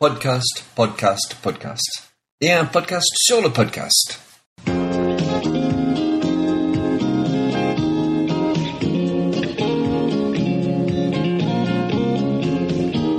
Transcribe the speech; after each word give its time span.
Podcast, 0.00 0.64
podcast, 0.74 1.36
podcast. 1.40 2.02
Et 2.40 2.50
un 2.52 2.64
podcast 2.64 3.12
sur 3.16 3.40
le 3.40 3.50
podcast. 3.50 4.18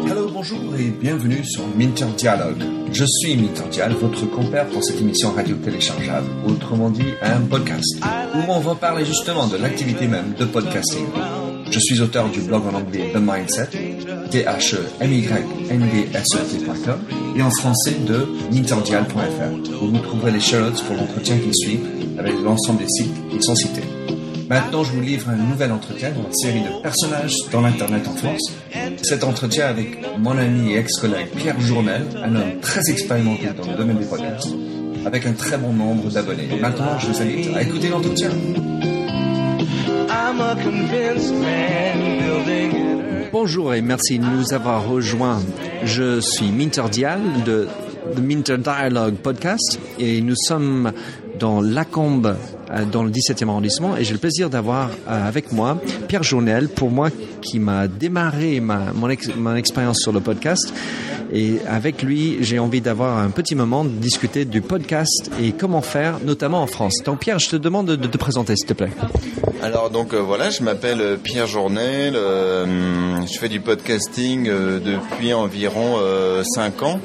Hello, 0.07 0.29
bonjour 0.31 0.75
et 0.77 0.89
bienvenue 0.89 1.43
sur 1.43 1.67
Minter 1.75 2.05
Dialogue. 2.17 2.63
Je 2.91 3.05
suis 3.05 3.35
Minter 3.35 3.67
Dial, 3.71 3.93
votre 3.93 4.25
compère 4.29 4.67
pour 4.67 4.83
cette 4.83 5.01
émission 5.01 5.31
radio 5.31 5.55
téléchargeable, 5.57 6.27
autrement 6.47 6.89
dit 6.89 7.13
un 7.21 7.41
podcast, 7.41 7.97
où 8.35 8.51
on 8.51 8.59
va 8.59 8.75
parler 8.75 9.05
justement 9.05 9.47
de 9.47 9.57
l'activité 9.57 10.07
même 10.07 10.33
de 10.33 10.45
podcasting. 10.45 11.07
Je 11.69 11.79
suis 11.79 11.99
auteur 12.01 12.29
du 12.29 12.41
blog 12.41 12.63
en 12.67 12.75
anglais 12.75 13.11
The 13.13 13.17
Mindset, 13.17 13.69
t 14.29 14.43
h 14.45 14.75
m 14.99 15.11
y 15.11 15.27
n 15.69 15.79
d 15.79 16.09
s 16.13 16.25
t.com 16.29 16.99
et 17.35 17.41
en 17.41 17.51
français 17.51 17.95
de 18.07 18.27
ninterdial.fr 18.51 19.81
où 19.81 19.87
vous 19.87 19.99
trouverez 19.99 20.31
les 20.31 20.39
show 20.39 20.59
notes 20.59 20.83
pour 20.83 20.95
l'entretien 20.95 21.37
qui 21.37 21.51
suit 21.53 21.79
avec 22.17 22.33
l'ensemble 22.43 22.79
des 22.79 22.89
sites 22.89 23.27
qui 23.29 23.41
sont 23.41 23.55
cités. 23.55 23.83
Maintenant, 24.47 24.83
je 24.83 24.91
vous 24.91 25.01
livre 25.01 25.29
un 25.29 25.35
nouvel 25.35 25.71
entretien 25.71 26.11
dans 26.11 26.21
la 26.21 26.33
série 26.33 26.61
de 26.61 26.81
personnages 26.81 27.35
dans 27.51 27.61
l'Internet 27.61 28.07
en 28.07 28.15
France. 28.15 28.51
Cet 29.01 29.23
entretien 29.23 29.67
avec 29.67 29.99
mon 30.19 30.37
ami 30.37 30.73
et 30.73 30.77
ex-collègue 30.77 31.29
Pierre 31.35 31.59
Journel, 31.59 32.03
un 32.23 32.35
homme 32.35 32.59
très 32.61 32.87
expérimenté 32.89 33.47
dans 33.57 33.69
le 33.71 33.75
domaine 33.75 33.97
des 33.97 34.05
podcasts, 34.05 34.53
avec 35.05 35.25
un 35.25 35.33
très 35.33 35.57
bon 35.57 35.73
nombre 35.73 36.09
d'abonnés. 36.11 36.47
Maintenant, 36.61 36.99
je 36.99 37.07
vous 37.07 37.21
invite 37.21 37.55
à 37.55 37.63
écouter 37.63 37.89
l'entretien. 37.89 38.29
Bonjour 43.37 43.73
et 43.73 43.81
merci 43.81 44.17
de 44.17 44.23
nous 44.23 44.53
avoir 44.53 44.87
rejoints. 44.87 45.41
Je 45.83 46.21
suis 46.21 46.53
Minter 46.53 46.83
Dial 46.89 47.19
de 47.45 47.67
The 48.15 48.19
Minter 48.19 48.57
Dialogue 48.59 49.15
Podcast 49.15 49.77
et 49.99 50.21
nous 50.21 50.37
sommes 50.37 50.93
dans 51.37 51.59
Lacombe, 51.59 52.37
euh, 52.71 52.85
dans 52.89 53.03
le 53.03 53.09
17e 53.11 53.49
arrondissement, 53.49 53.97
et 53.97 54.05
j'ai 54.05 54.13
le 54.13 54.19
plaisir 54.19 54.49
d'avoir 54.49 54.89
euh, 55.09 55.27
avec 55.27 55.51
moi 55.51 55.77
Pierre 56.07 56.23
Journel, 56.23 56.69
pour 56.69 56.89
moi 56.91 57.09
qui 57.41 57.59
m'a 57.59 57.89
démarré 57.89 58.61
ma, 58.61 58.93
mon, 58.93 59.09
ex- 59.09 59.35
mon 59.35 59.53
expérience 59.57 59.99
sur 59.99 60.13
le 60.13 60.21
podcast. 60.21 60.73
Et 61.33 61.57
avec 61.67 62.03
lui, 62.03 62.37
j'ai 62.39 62.57
envie 62.57 62.79
d'avoir 62.79 63.17
un 63.17 63.31
petit 63.31 63.53
moment 63.55 63.83
de 63.83 63.89
discuter 63.89 64.45
du 64.45 64.61
podcast 64.61 65.29
et 65.41 65.51
comment 65.51 65.81
faire, 65.81 66.19
notamment 66.25 66.61
en 66.61 66.67
France. 66.67 66.99
Donc 67.03 67.19
Pierre, 67.19 67.39
je 67.39 67.49
te 67.49 67.57
demande 67.57 67.87
de, 67.87 67.95
de 67.97 68.07
te 68.07 68.17
présenter, 68.17 68.55
s'il 68.55 68.67
te 68.67 68.73
plaît. 68.73 68.91
Alors 69.65 69.89
donc 69.89 70.13
euh, 70.13 70.19
voilà, 70.19 70.51
je 70.51 70.61
m'appelle 70.61 71.01
euh, 71.01 71.17
Pierre 71.17 71.47
Journel, 71.47 72.15
euh, 72.15 73.25
je 73.25 73.39
fais 73.39 73.49
du 73.49 73.61
podcasting 73.61 74.47
euh, 74.47 74.79
depuis 74.79 75.33
environ 75.33 75.97
5 76.43 76.83
ans. 76.83 76.99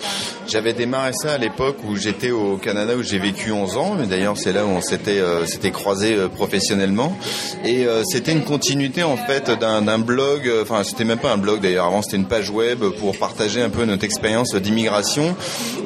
J'avais 0.51 0.73
démarré 0.73 1.13
ça 1.15 1.35
à 1.35 1.39
l'époque 1.39 1.77
où 1.85 1.95
j'étais 1.95 2.33
au 2.33 2.57
Canada 2.57 2.97
où 2.97 3.05
j'ai 3.05 3.21
vécu 3.21 3.53
11 3.53 3.77
ans, 3.77 3.95
mais 3.97 4.07
d'ailleurs 4.07 4.37
c'est 4.37 4.53
là 4.53 4.67
où 4.67 4.69
on 4.69 4.81
s'était 4.81 5.21
euh, 5.21 5.47
s'était 5.47 5.71
croisé 5.71 6.17
professionnellement 6.35 7.17
et 7.65 7.87
euh, 7.87 8.03
c'était 8.05 8.33
une 8.33 8.43
continuité 8.43 9.05
en 9.05 9.17
fait 9.17 9.49
d'un 9.61 9.99
blog, 10.01 10.49
euh, 10.49 10.63
enfin 10.63 10.83
c'était 10.83 11.05
même 11.05 11.21
pas 11.21 11.31
un 11.33 11.37
blog 11.37 11.61
d'ailleurs, 11.61 11.87
avant 11.87 12.03
c'était 12.03 12.17
une 12.17 12.27
page 12.27 12.51
web 12.51 12.81
pour 12.99 13.17
partager 13.17 13.63
un 13.63 13.71
peu 13.71 13.85
notre 13.85 14.03
expérience 14.03 14.53
d'immigration 14.57 15.37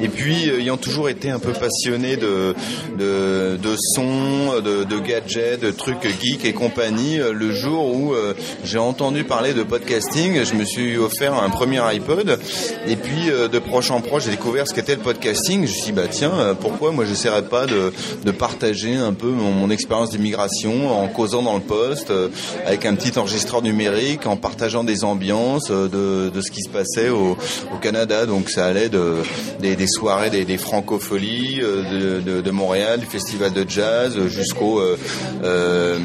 et 0.01 0.07
puis 0.07 0.49
euh, 0.49 0.59
ayant 0.61 0.77
toujours 0.77 1.09
été 1.09 1.29
un 1.29 1.39
peu 1.39 1.51
passionné 1.51 2.17
de 2.17 2.55
de, 2.97 3.57
de 3.61 3.75
son, 3.93 4.61
de, 4.61 4.83
de 4.83 4.99
gadgets, 4.99 5.59
de 5.59 5.69
trucs 5.69 6.07
geeks 6.19 6.43
et 6.43 6.53
compagnie, 6.69 7.19
euh, 7.19 7.31
le 7.31 7.53
jour 7.53 7.95
où 7.95 8.13
euh, 8.15 8.33
j'ai 8.63 8.79
entendu 8.79 9.23
parler 9.23 9.53
de 9.53 9.61
podcasting, 9.61 10.43
je 10.43 10.55
me 10.55 10.65
suis 10.65 10.97
offert 10.97 11.35
un 11.35 11.51
premier 11.51 11.79
iPod 11.93 12.39
et 12.87 12.95
puis 12.95 13.29
euh, 13.29 13.47
de 13.47 13.59
proche 13.59 13.91
en 13.91 14.01
proche 14.01 14.23
j'ai 14.25 14.31
découvert 14.31 14.67
ce 14.67 14.73
qu'était 14.73 14.95
le 14.95 15.01
podcasting. 15.01 15.67
Je 15.67 15.67
me 15.67 15.67
suis 15.67 15.83
dit 15.83 15.91
bah 15.91 16.07
tiens 16.09 16.57
pourquoi 16.59 16.91
moi 16.91 17.05
j'essaierais 17.05 17.43
pas 17.43 17.67
de, 17.67 17.93
de 18.23 18.31
partager 18.31 18.95
un 18.95 19.13
peu 19.13 19.27
mon, 19.27 19.51
mon 19.51 19.69
expérience 19.69 20.09
d'immigration 20.09 20.91
en 20.91 21.07
causant 21.07 21.43
dans 21.43 21.53
le 21.53 21.61
poste 21.61 22.11
avec 22.65 22.87
un 22.87 22.95
petit 22.95 23.17
enregistreur 23.19 23.61
numérique, 23.61 24.25
en 24.25 24.35
partageant 24.35 24.83
des 24.83 25.03
ambiances 25.03 25.69
de, 25.69 26.31
de 26.33 26.41
ce 26.41 26.49
qui 26.49 26.61
se 26.61 26.69
passait 26.69 27.09
au, 27.09 27.37
au 27.73 27.77
Canada. 27.79 28.25
Donc 28.25 28.49
ça 28.49 28.65
allait 28.65 28.89
de, 28.89 29.17
des, 29.59 29.75
des 29.75 29.87
soirées, 29.87 30.31
des, 30.31 30.45
des 30.45 30.57
francopholies 30.57 31.59
de, 31.59 32.41
de, 32.41 32.51
Montréal, 32.51 32.99
du 33.01 33.05
festival 33.05 33.53
de 33.53 33.65
jazz 33.69 34.17
jusqu'au 34.27 34.79
euh, 34.79 34.97
euh, 35.43 35.97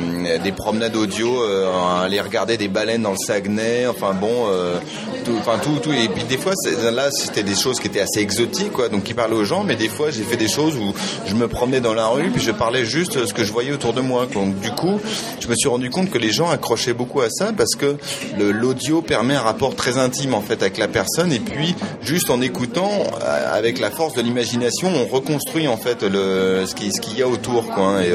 promenades 0.53 0.97
audio, 0.97 1.43
euh, 1.43 1.71
aller 2.03 2.21
regarder 2.21 2.57
des 2.57 2.69
baleines 2.69 3.03
dans 3.03 3.13
le 3.13 3.17
Saguenay. 3.17 3.87
Enfin 3.87 4.15
bon, 4.15 4.49
euh, 4.49 4.77
tout, 5.25 5.35
enfin 5.39 5.59
tout. 5.59 5.79
Et 5.93 6.09
puis 6.09 6.25
des 6.25 6.39
fois 6.39 6.53
là 6.93 7.11
c'était 7.11 7.43
des 7.43 7.55
choses 7.55 7.81
qui 7.81 7.89
étaient 7.89 8.01
assez 8.01 8.21
exotiques, 8.21 8.73
quoi, 8.73 8.89
donc 8.89 9.05
qui 9.05 9.15
parlaient 9.15 9.37
aux 9.37 9.45
gens. 9.45 9.65
Mais 9.65 9.77
des 9.77 9.89
fois 9.89 10.11
j'ai 10.11 10.23
fait 10.23 10.37
des 10.37 10.49
choses 10.49 10.77
où 10.77 10.93
je 11.27 11.35
me 11.35 11.49
promenais 11.49 11.81
dans 11.81 11.95
la 11.95 12.07
rue 12.09 12.31
puis 12.31 12.43
je 12.43 12.51
parlais 12.51 12.85
juste 12.85 13.27
ce 13.27 13.35
que 13.35 13.45
je 13.45 13.53
voyais 13.53 13.73
autour 13.73 13.93
de 13.93 14.01
moi. 14.01 14.27
Donc 14.33 14.59
du 14.61 14.71
coup, 14.71 15.01
je 15.41 15.49
me 15.49 15.55
suis 15.55 15.69
rendu 15.69 15.91
compte 15.91 16.11
que 16.11 16.19
les 16.19 16.31
gens 16.31 16.51
accrochaient 16.51 16.95
beaucoup 16.95 17.21
à 17.21 17.31
ça 17.31 17.53
parce 17.57 17.75
que 17.75 17.97
l'audio 18.39 19.03
permet 19.03 19.35
un 19.35 19.43
rapport 19.43 19.75
très 19.75 19.99
intime 19.99 20.35
en 20.35 20.41
fait 20.41 20.63
avec 20.63 20.79
la 20.79 20.89
personne 20.89 21.33
et 21.33 21.41
puis 21.41 21.75
juste 22.03 22.31
en 22.31 22.41
écoutant 22.41 22.91
euh, 23.23 23.57
avec 23.59 23.79
la 23.79 23.91
force 23.91 24.15
de 24.15 24.23
l'imagination 24.23 24.89
on 24.89 25.07
reconstruit 25.07 25.69
en 25.69 25.77
fait 25.77 26.03
le 26.03 26.65
ce 26.67 26.75
qui 26.75 26.93
ce 26.93 27.01
qu'il 27.01 27.19
y 27.19 27.23
a 27.23 27.29
autour 27.29 27.67
quoi 27.67 27.99
hein. 27.99 28.03
et 28.03 28.11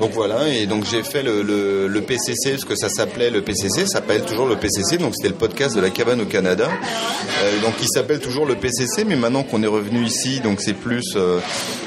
donc 0.00 0.12
voilà 0.12 0.48
et 0.48 0.66
donc 0.66 0.84
j'ai 0.84 1.02
fait 1.02 1.22
le, 1.22 1.42
le 1.58 2.00
PCC 2.00 2.52
parce 2.52 2.64
que 2.64 2.76
ça 2.76 2.88
s'appelait 2.88 3.30
le 3.30 3.42
PCC 3.42 3.80
ça 3.80 3.98
s'appelle 3.98 4.22
toujours 4.22 4.46
le 4.46 4.56
PCC 4.56 4.98
donc 4.98 5.14
c'était 5.16 5.28
le 5.28 5.34
podcast 5.34 5.74
de 5.74 5.80
la 5.80 5.90
cabane 5.90 6.20
au 6.20 6.26
Canada. 6.26 6.68
Euh, 7.42 7.60
donc 7.62 7.74
il 7.80 7.88
s'appelle 7.88 8.20
toujours 8.20 8.46
le 8.46 8.54
PCC 8.54 9.04
mais 9.04 9.16
maintenant 9.16 9.42
qu'on 9.42 9.62
est 9.62 9.68
revenu 9.68 10.04
ici 10.04 10.40
donc 10.40 10.60
c'est 10.60 10.74
plus 10.74 11.14
euh, 11.16 11.40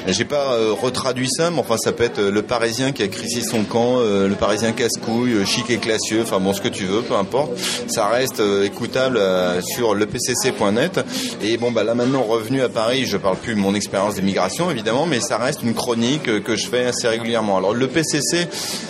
j'ai 0.06 0.24
pas 0.24 0.54
euh, 0.54 0.72
retraduit 0.72 1.28
ça 1.30 1.50
mais 1.50 1.58
enfin 1.58 1.76
ça 1.76 1.92
peut 1.92 2.04
être 2.04 2.18
euh, 2.18 2.30
le 2.30 2.42
Parisien 2.42 2.92
qui 2.92 3.02
a 3.02 3.08
crissé 3.08 3.42
son 3.42 3.64
camp 3.64 4.00
le 4.00 4.34
Parisien 4.34 4.72
casse-couille 4.72 5.44
chic 5.46 5.70
et 5.70 5.78
classieux 5.78 6.22
enfin 6.22 6.40
bon 6.40 6.52
ce 6.52 6.60
que 6.60 6.68
tu 6.68 6.84
veux 6.84 7.02
peu 7.02 7.14
importe. 7.14 7.52
Ça 7.88 8.06
reste 8.06 8.42
écoutable 8.64 9.20
sur 9.62 9.94
lepcc.net 9.94 11.00
et 11.42 11.56
bon 11.56 11.70
bah 11.70 11.84
là 11.84 11.94
maintenant 11.94 12.22
revenu 12.22 12.62
à 12.62 12.68
Paris 12.68 13.06
je 13.06 13.16
parle 13.16 13.36
plus 13.36 13.54
de 13.54 13.60
mon 13.60 13.74
expérience 13.74 14.14
d'immigration 14.14 14.70
évidemment 14.70 15.06
mais 15.06 15.20
ça 15.20 15.38
reste 15.38 15.62
une 15.62 15.74
chronique 15.74 16.42
que 16.42 16.56
je 16.56 16.66
fais 16.66 16.86
assez 16.86 17.08
régulièrement. 17.08 17.58
Alors 17.58 17.74
le 17.74 17.86
PCC 17.88 18.46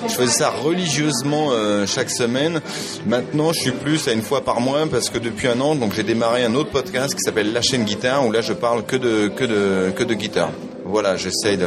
je 0.06 0.12
faisais 0.12 0.32
ça 0.32 0.50
religieusement 0.72 1.48
euh, 1.52 1.86
chaque 1.86 2.10
semaine 2.10 2.60
maintenant 3.06 3.52
je 3.52 3.60
suis 3.60 3.70
plus 3.72 4.08
à 4.08 4.12
une 4.12 4.22
fois 4.22 4.40
par 4.42 4.60
mois 4.60 4.86
parce 4.90 5.10
que 5.10 5.18
depuis 5.18 5.48
un 5.48 5.60
an 5.60 5.74
donc 5.74 5.92
j'ai 5.94 6.02
démarré 6.02 6.44
un 6.44 6.54
autre 6.54 6.70
podcast 6.70 7.14
qui 7.14 7.20
s'appelle 7.20 7.52
La 7.52 7.62
chaîne 7.62 7.84
guitare 7.84 8.26
où 8.26 8.32
là 8.32 8.40
je 8.40 8.52
parle 8.54 8.84
que 8.84 8.96
de 8.96 9.28
que 9.28 9.44
de 9.44 9.90
que 9.94 10.04
de 10.04 10.14
guitare 10.14 10.50
voilà 10.84 11.16
j'essaie 11.16 11.56
de 11.56 11.66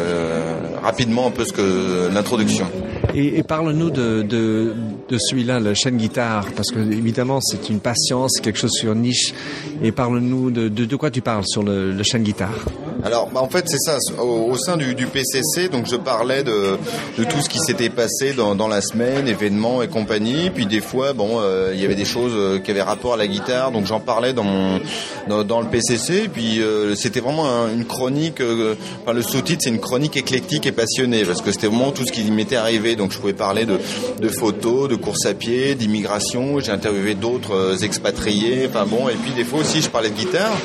rapidement 0.82 1.28
un 1.28 1.32
peu 1.32 1.46
ce 1.46 1.54
que 1.54 2.10
l'introduction 2.14 2.68
Et, 3.14 3.44
parle-nous 3.44 3.92
de, 3.92 4.24
de, 4.24 4.74
de 5.08 5.18
celui-là, 5.18 5.60
la 5.62 5.74
chaîne 5.74 5.96
guitare, 5.96 6.48
parce 6.56 6.70
que 6.70 6.80
évidemment 6.80 7.40
c'est 7.42 7.70
une 7.70 7.80
patience, 7.80 8.40
quelque 8.42 8.60
chose 8.60 8.74
sur 8.74 8.94
niche. 8.94 9.34
Et 9.82 9.92
parle-nous 9.94 10.52
de, 10.52 10.68
de, 10.68 10.84
de 10.84 10.96
quoi 10.98 11.12
tu 11.12 11.22
parles 11.22 11.46
sur 11.48 11.64
le, 11.64 11.94
le 11.94 12.04
chaîne 12.04 12.24
guitare? 12.24 12.60
Alors, 13.04 13.30
bah, 13.32 13.42
en 13.42 13.50
fait, 13.50 13.66
c'est 13.68 13.80
ça. 13.80 13.98
Au, 14.20 14.52
au 14.52 14.58
sein 14.58 14.78
du, 14.78 14.96
du 14.96 15.06
PCC, 15.08 15.70
donc 15.70 15.86
je 15.88 15.96
parlais 15.96 16.44
de, 16.44 16.78
de 17.18 17.24
tout 17.24 17.40
ce 17.42 17.50
qui 17.50 17.60
s'était 17.60 17.90
passé 17.90 18.34
dans, 18.34 18.56
dans 18.56 18.68
la 18.68 18.82
semaine, 18.82 19.28
événements 19.28 19.82
et 19.84 19.88
compagnie. 19.88 20.50
Puis 20.50 20.66
des 20.66 20.82
fois, 20.82 21.14
bon, 21.14 21.40
euh, 21.40 21.72
il 21.74 21.82
y 21.82 21.86
avait 21.86 21.96
des 21.96 22.06
choses 22.06 22.32
euh, 22.36 22.60
qui 22.60 22.72
avaient 22.72 22.82
rapport 22.82 23.14
à 23.14 23.18
la 23.18 23.28
guitare, 23.28 23.72
donc 23.72 23.86
j'en 23.86 24.00
parlais 24.00 24.34
dans 24.34 24.44
mon 24.44 24.80
dans, 25.28 25.44
dans 25.44 25.62
le 25.62 25.68
PCC. 25.68 26.30
Puis 26.32 26.62
euh, 26.62 26.96
c'était 26.96 27.20
vraiment 27.20 27.48
un- 27.50 27.72
une 27.74 27.86
chronique. 27.86 28.42
euh, 28.42 28.76
enfin, 29.04 29.14
le 29.14 29.22
sous-titre, 29.22 29.62
c'est 29.64 29.70
une 29.70 29.80
chronique 29.82 30.18
éclectique 30.18 30.66
et 30.66 30.72
passionnée, 30.72 31.26
parce 31.26 31.42
que 31.42 31.52
c'était 31.52 31.68
vraiment 31.68 31.92
tout 31.92 32.06
ce 32.06 32.12
qui 32.12 32.24
m'était 32.32 32.56
arrivé. 32.56 32.96
Donc 32.96 33.12
je 33.12 33.20
pouvais 33.20 33.34
parler 33.34 33.66
de, 33.66 33.78
de 34.20 34.30
photos, 34.30 34.90
de 34.90 34.96
course 34.96 35.26
à 35.26 35.34
pied, 35.34 35.76
d'immigration. 35.76 36.60
J'ai 36.60 36.72
interviewé 36.72 37.14
d'autres 37.16 37.54
euh, 37.54 37.78
expatriés. 37.78 38.68
Enfin 38.70 38.86
bon, 38.86 39.10
et 39.10 39.16
puis 39.16 39.32
des 39.36 39.44
fois 39.44 39.60
aussi, 39.60 39.82
je 39.82 39.90
parlais 39.90 40.10
de 40.10 40.16
guitare. 40.16 40.56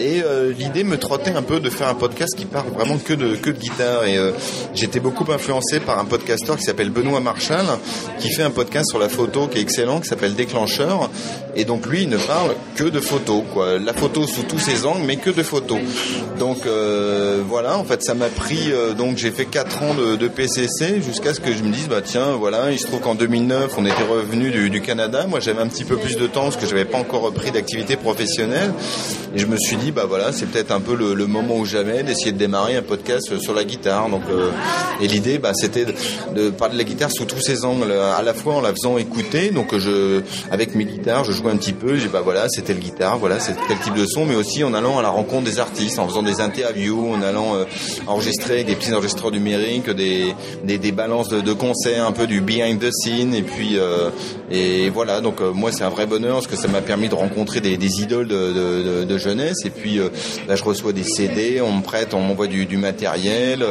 Et 0.00 0.22
euh, 0.22 0.52
l'idée 0.52 0.84
me 0.84 0.98
trottait 0.98 1.30
un 1.34 1.42
peu 1.42 1.60
de 1.60 1.70
faire 1.70 1.88
un 1.88 1.94
podcast 1.94 2.34
qui 2.36 2.44
parle 2.44 2.68
vraiment 2.70 2.96
que 2.98 3.12
de 3.12 3.36
que 3.36 3.50
de 3.50 3.58
guitare. 3.58 4.04
Et 4.04 4.16
euh, 4.18 4.32
j'étais 4.74 5.00
beaucoup 5.00 5.30
influencé 5.30 5.80
par 5.80 5.98
un 5.98 6.04
podcasteur 6.04 6.56
qui 6.56 6.64
s'appelle 6.64 6.90
Benoît 6.90 7.20
Marshall, 7.20 7.66
qui 8.18 8.30
fait 8.30 8.42
un 8.42 8.50
podcast 8.50 8.88
sur 8.90 8.98
la 8.98 9.08
photo 9.08 9.46
qui 9.46 9.58
est 9.58 9.62
excellent, 9.62 10.00
qui 10.00 10.08
s'appelle 10.08 10.34
Déclencheur. 10.34 11.10
Et 11.54 11.64
donc 11.64 11.86
lui, 11.86 12.02
il 12.02 12.08
ne 12.08 12.16
parle 12.16 12.54
que 12.76 12.84
de 12.84 13.00
photos, 13.00 13.42
quoi. 13.52 13.78
La 13.78 13.92
photo 13.92 14.26
sous 14.26 14.42
tous 14.42 14.58
ses 14.58 14.86
angles, 14.86 15.02
mais 15.06 15.16
que 15.16 15.30
de 15.30 15.42
photos. 15.42 15.80
Donc 16.38 16.66
euh, 16.66 17.42
voilà, 17.46 17.76
en 17.78 17.84
fait, 17.84 18.02
ça 18.02 18.14
m'a 18.14 18.28
pris. 18.28 18.72
euh, 18.72 18.94
donc 18.94 19.18
j'ai 19.18 19.30
fait 19.30 19.44
quatre 19.44 19.82
ans 19.82 19.94
de, 19.94 20.16
de 20.16 20.28
PCC 20.28 21.00
jusqu'à 21.02 21.34
ce 21.34 21.40
que 21.40 21.52
je 21.52 21.62
me 21.62 21.70
dise, 21.72 21.88
bah 21.88 22.00
tiens, 22.02 22.32
voilà, 22.38 22.70
il 22.72 22.78
se 22.78 22.86
trouve 22.86 23.00
qu'en 23.00 23.14
2009, 23.14 23.74
on 23.76 23.84
était 23.86 24.02
revenu 24.02 24.50
du, 24.50 24.70
du 24.70 24.80
Canada. 24.80 25.26
Moi, 25.28 25.40
j'avais 25.40 25.60
un 25.60 25.66
petit 25.66 25.84
peu 25.84 25.96
plus 25.96 26.16
de 26.16 26.26
temps 26.26 26.44
parce 26.44 26.56
que 26.56 26.66
j'avais 26.66 26.84
pas 26.86 26.98
encore 26.98 27.20
repris 27.22 27.50
d'activité 27.50 27.96
professionnelle. 27.96 28.72
Et 29.34 29.38
je 29.38 29.46
me 29.46 29.56
suis 29.56 29.76
dit 29.76 29.81
bah 29.90 30.04
voilà, 30.08 30.32
c'est 30.32 30.46
peut-être 30.46 30.70
un 30.70 30.80
peu 30.80 30.94
le, 30.94 31.14
le 31.14 31.26
moment 31.26 31.56
ou 31.56 31.64
jamais 31.64 32.02
d'essayer 32.02 32.32
de 32.32 32.38
démarrer 32.38 32.76
un 32.76 32.82
podcast 32.82 33.38
sur 33.38 33.54
la 33.54 33.64
guitare. 33.64 34.08
Donc, 34.08 34.22
euh, 34.30 34.50
et 35.00 35.08
l'idée, 35.08 35.38
bah, 35.38 35.52
c'était 35.54 35.84
de, 35.86 35.94
de 36.34 36.50
parler 36.50 36.74
de 36.74 36.78
la 36.78 36.84
guitare 36.84 37.10
sous 37.10 37.24
tous 37.24 37.40
ses 37.40 37.64
angles, 37.64 37.90
à 37.90 38.22
la 38.22 38.34
fois 38.34 38.54
en 38.54 38.60
la 38.60 38.70
faisant 38.70 38.98
écouter. 38.98 39.50
Donc, 39.50 39.76
je, 39.76 40.20
avec 40.50 40.74
mes 40.74 40.84
guitares, 40.84 41.24
je 41.24 41.32
jouais 41.32 41.50
un 41.50 41.56
petit 41.56 41.72
peu. 41.72 41.96
J'ai 41.96 42.08
bah 42.08 42.20
voilà, 42.22 42.46
c'était 42.48 42.74
le 42.74 42.80
guitare, 42.80 43.18
voilà, 43.18 43.40
c'est 43.40 43.54
tel 43.66 43.78
type 43.78 43.94
de 43.94 44.06
son, 44.06 44.26
mais 44.26 44.34
aussi 44.34 44.62
en 44.64 44.74
allant 44.74 44.98
à 44.98 45.02
la 45.02 45.08
rencontre 45.08 45.44
des 45.44 45.58
artistes, 45.58 45.98
en 45.98 46.06
faisant 46.06 46.22
des 46.22 46.40
interviews, 46.40 47.12
en 47.12 47.22
allant 47.22 47.56
euh, 47.56 47.64
enregistrer 48.06 48.64
des 48.64 48.74
petits 48.76 48.92
enregistreurs 48.92 49.30
numériques, 49.30 49.88
des, 49.88 50.34
des, 50.64 50.78
des 50.78 50.92
balances 50.92 51.28
de, 51.28 51.40
de, 51.40 51.52
concerts, 51.54 52.06
un 52.06 52.12
peu 52.12 52.26
du 52.26 52.40
behind 52.40 52.78
the 52.80 52.92
scene, 52.92 53.34
et 53.34 53.42
puis 53.42 53.78
euh, 53.78 54.10
et 54.50 54.90
voilà. 54.90 55.20
Donc 55.20 55.40
euh, 55.40 55.52
moi, 55.52 55.72
c'est 55.72 55.84
un 55.84 55.88
vrai 55.88 56.06
bonheur 56.06 56.34
parce 56.34 56.46
que 56.46 56.56
ça 56.56 56.68
m'a 56.68 56.82
permis 56.82 57.08
de 57.08 57.14
rencontrer 57.14 57.60
des, 57.60 57.76
des 57.78 58.02
idoles 58.02 58.28
de, 58.28 58.52
de, 58.52 59.04
de, 59.04 59.18
jeunesse, 59.18 59.64
puis 59.72 60.00
là, 60.48 60.56
je 60.56 60.64
reçois 60.64 60.92
des 60.92 61.04
CD, 61.04 61.60
on 61.60 61.72
me 61.72 61.82
prête, 61.82 62.14
on 62.14 62.20
m'envoie 62.20 62.46
du, 62.46 62.66
du, 62.66 62.76
matériel, 62.76 63.64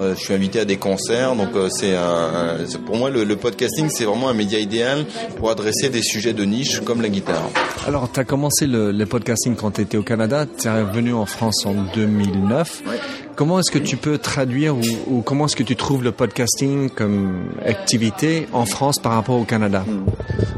je 0.00 0.14
suis 0.14 0.34
invité 0.34 0.60
à 0.60 0.64
des 0.64 0.76
concerts, 0.76 1.34
donc 1.34 1.50
c'est 1.70 1.94
un, 1.94 2.58
pour 2.86 2.96
moi 2.96 3.10
le, 3.10 3.24
le 3.24 3.36
podcasting, 3.36 3.88
c'est 3.88 4.04
vraiment 4.04 4.28
un 4.28 4.34
média 4.34 4.58
idéal 4.58 5.04
pour 5.36 5.50
adresser 5.50 5.88
des 5.88 6.02
sujets 6.02 6.32
de 6.32 6.44
niche 6.44 6.80
comme 6.80 7.02
la 7.02 7.08
guitare. 7.08 7.50
Alors, 7.86 8.10
tu 8.10 8.20
as 8.20 8.24
commencé 8.24 8.66
le, 8.66 8.92
le 8.92 9.06
podcasting 9.06 9.56
quand 9.56 9.72
tu 9.72 9.80
étais 9.82 9.96
au 9.96 10.02
Canada, 10.02 10.46
tu 10.46 10.68
es 10.68 10.70
revenu 10.70 11.12
en 11.12 11.26
France 11.26 11.66
en 11.66 11.74
2009. 11.94 12.82
Ouais. 12.86 12.96
Comment 13.34 13.58
est-ce 13.58 13.70
que 13.70 13.78
tu 13.78 13.96
peux 13.96 14.18
traduire 14.18 14.76
ou, 14.76 15.22
comment 15.22 15.46
est-ce 15.46 15.56
que 15.56 15.62
tu 15.62 15.74
trouves 15.74 16.04
le 16.04 16.12
podcasting 16.12 16.90
comme 16.90 17.50
activité 17.64 18.46
en 18.52 18.66
France 18.66 18.98
par 18.98 19.12
rapport 19.12 19.36
au 19.36 19.44
Canada? 19.44 19.84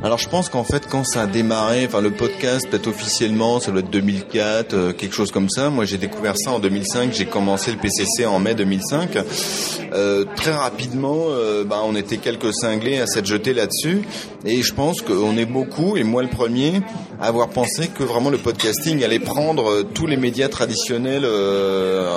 Alors 0.03 0.19
je 0.19 0.29
pense 0.29 0.49
qu'en 0.49 0.65
fait 0.65 0.87
quand 0.89 1.05
ça 1.05 1.23
a 1.23 1.27
démarré, 1.27 1.87
enfin 1.87 2.03
le 2.03 2.11
podcast 2.11 2.69
peut-être 2.69 2.89
officiellement, 2.89 3.59
ça 3.59 3.71
doit 3.71 3.81
être 3.81 3.91
2004, 3.91 4.75
euh, 4.75 4.93
quelque 4.93 5.15
chose 5.15 5.31
comme 5.31 5.49
ça. 5.49 5.71
Moi 5.71 5.87
j'ai 5.87 5.97
découvert 5.97 6.37
ça 6.37 6.51
en 6.51 6.59
2005, 6.59 7.13
j'ai 7.15 7.25
commencé 7.25 7.71
le 7.71 7.79
PCC 7.79 8.27
en 8.27 8.39
mai 8.39 8.55
2005. 8.55 9.19
Euh, 9.95 10.25
très 10.37 10.53
rapidement, 10.53 11.27
euh, 11.29 11.65
bah, 11.65 11.81
on 11.85 11.95
était 11.95 12.19
quelques 12.19 12.53
cinglés 12.53 12.99
à 13.01 13.07
s'être 13.07 13.27
jetés 13.27 13.55
là-dessus 13.55 14.03
et 14.45 14.63
je 14.63 14.75
pense 14.75 15.01
qu'on 15.01 15.39
est 15.39 15.47
beaucoup, 15.47 15.97
et 15.97 16.03
moi 16.03 16.23
le 16.23 16.29
premier, 16.29 16.83
à 17.21 17.29
avoir 17.29 17.49
pensé 17.49 17.89
que 17.89 18.03
vraiment 18.03 18.29
le 18.29 18.37
podcasting 18.37 19.03
allait 19.05 19.19
prendre 19.21 19.83
tous 19.95 20.07
les 20.07 20.19
médias 20.19 20.49
traditionnels 20.49 21.25
euh, 21.25 22.11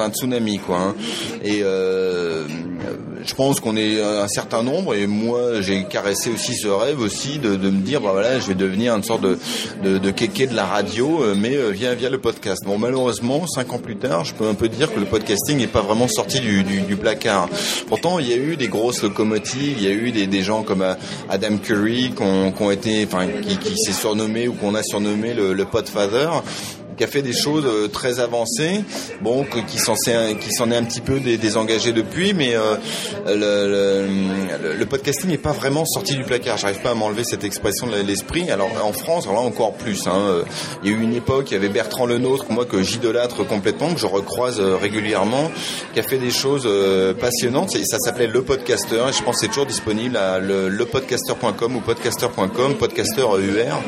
un 0.00 0.10
tsunami 0.10 0.58
quoi. 0.58 0.78
Hein. 0.78 0.94
Et 1.44 1.60
euh, 1.62 2.44
je 3.24 3.34
pense 3.34 3.60
qu'on 3.60 3.76
est 3.76 4.02
un 4.02 4.28
certain 4.28 4.62
nombre 4.62 4.94
et 4.94 5.06
moi 5.06 5.60
j'ai 5.60 5.84
caressé 5.84 6.30
aussi 6.30 6.54
ce 6.54 6.68
rêve 6.68 7.00
aussi 7.00 7.38
de, 7.38 7.56
me 7.56 7.82
dire 7.82 8.00
bah 8.00 8.10
voilà 8.12 8.38
je 8.38 8.46
vais 8.46 8.54
devenir 8.54 8.94
une 8.94 9.02
sorte 9.02 9.22
de 9.22 9.38
de, 9.82 9.98
de 9.98 10.10
kéké 10.10 10.46
de 10.46 10.54
la 10.54 10.64
radio 10.64 11.22
mais 11.36 11.56
via 11.72 11.94
via 11.94 12.10
le 12.10 12.18
podcast. 12.18 12.62
Bon 12.64 12.78
malheureusement 12.78 13.46
cinq 13.46 13.72
ans 13.72 13.78
plus 13.78 13.96
tard 13.96 14.24
je 14.24 14.34
peux 14.34 14.46
un 14.46 14.54
peu 14.54 14.68
dire 14.68 14.92
que 14.92 15.00
le 15.00 15.06
podcasting 15.06 15.58
n'est 15.58 15.66
pas 15.66 15.82
vraiment 15.82 16.08
sorti 16.08 16.40
du, 16.40 16.96
placard. 16.96 17.48
Pourtant 17.88 18.18
il 18.18 18.28
y 18.28 18.32
a 18.32 18.36
eu 18.36 18.56
des 18.56 18.68
grosses 18.68 19.02
locomotives, 19.02 19.76
il 19.78 19.82
y 19.82 19.88
a 19.88 19.92
eu 19.92 20.12
des, 20.12 20.26
des 20.26 20.42
gens 20.42 20.62
comme 20.62 20.84
Adam 21.28 21.56
Curry 21.58 22.12
qui 22.16 22.72
été 22.72 23.06
enfin 23.06 23.26
qui 23.60 23.76
s'est 23.76 23.92
surnommé 23.92 24.48
ou 24.48 24.52
qu'on 24.52 24.74
a 24.74 24.82
surnommé 24.82 25.34
le, 25.34 25.52
le 25.52 25.64
Podfather 25.64 26.42
qui 26.96 27.04
a 27.04 27.06
fait 27.06 27.22
des 27.22 27.32
choses 27.32 27.66
très 27.92 28.20
avancées, 28.20 28.84
bon, 29.20 29.44
qui 29.66 29.78
s'en 29.78 29.94
qui 29.94 30.52
s'en 30.52 30.70
est 30.70 30.76
un 30.76 30.84
petit 30.84 31.00
peu 31.00 31.20
désengagé 31.20 31.92
depuis, 31.92 32.34
mais 32.34 32.54
euh, 32.54 32.76
le, 33.26 34.06
le, 34.64 34.74
le, 34.74 34.86
podcasting 34.86 35.30
n'est 35.30 35.38
pas 35.38 35.52
vraiment 35.52 35.84
sorti 35.84 36.14
du 36.14 36.24
placard. 36.24 36.58
J'arrive 36.58 36.80
pas 36.80 36.90
à 36.90 36.94
m'enlever 36.94 37.24
cette 37.24 37.44
expression 37.44 37.86
de 37.86 37.96
l'esprit. 37.96 38.50
Alors 38.50 38.70
en 38.84 38.92
France, 38.92 39.24
alors 39.24 39.42
là 39.42 39.46
encore 39.46 39.74
plus. 39.74 40.06
Hein, 40.06 40.44
il 40.82 40.90
y 40.90 40.94
a 40.94 40.96
eu 40.96 41.02
une 41.02 41.14
époque, 41.14 41.50
il 41.50 41.54
y 41.54 41.56
avait 41.56 41.68
Bertrand 41.68 42.06
Lenôtre, 42.06 42.46
moi 42.50 42.64
que 42.64 42.82
j'idolâtre 42.82 43.46
complètement, 43.46 43.92
que 43.92 44.00
je 44.00 44.06
recroise 44.06 44.60
régulièrement, 44.60 45.50
qui 45.92 46.00
a 46.00 46.02
fait 46.02 46.18
des 46.18 46.30
choses 46.30 46.68
passionnantes. 47.20 47.70
Ça 47.84 47.98
s'appelait 47.98 48.26
Le 48.26 48.42
Podcaster, 48.42 49.04
et 49.08 49.12
je 49.12 49.22
pense 49.22 49.36
que 49.36 49.40
c'est 49.42 49.48
toujours 49.48 49.66
disponible 49.66 50.16
à 50.16 50.38
le, 50.38 50.68
lepodcaster.com 50.68 51.76
ou 51.76 51.80
podcaster.com, 51.80 52.74
podcaster 52.76 53.22
EUR. 53.22 53.82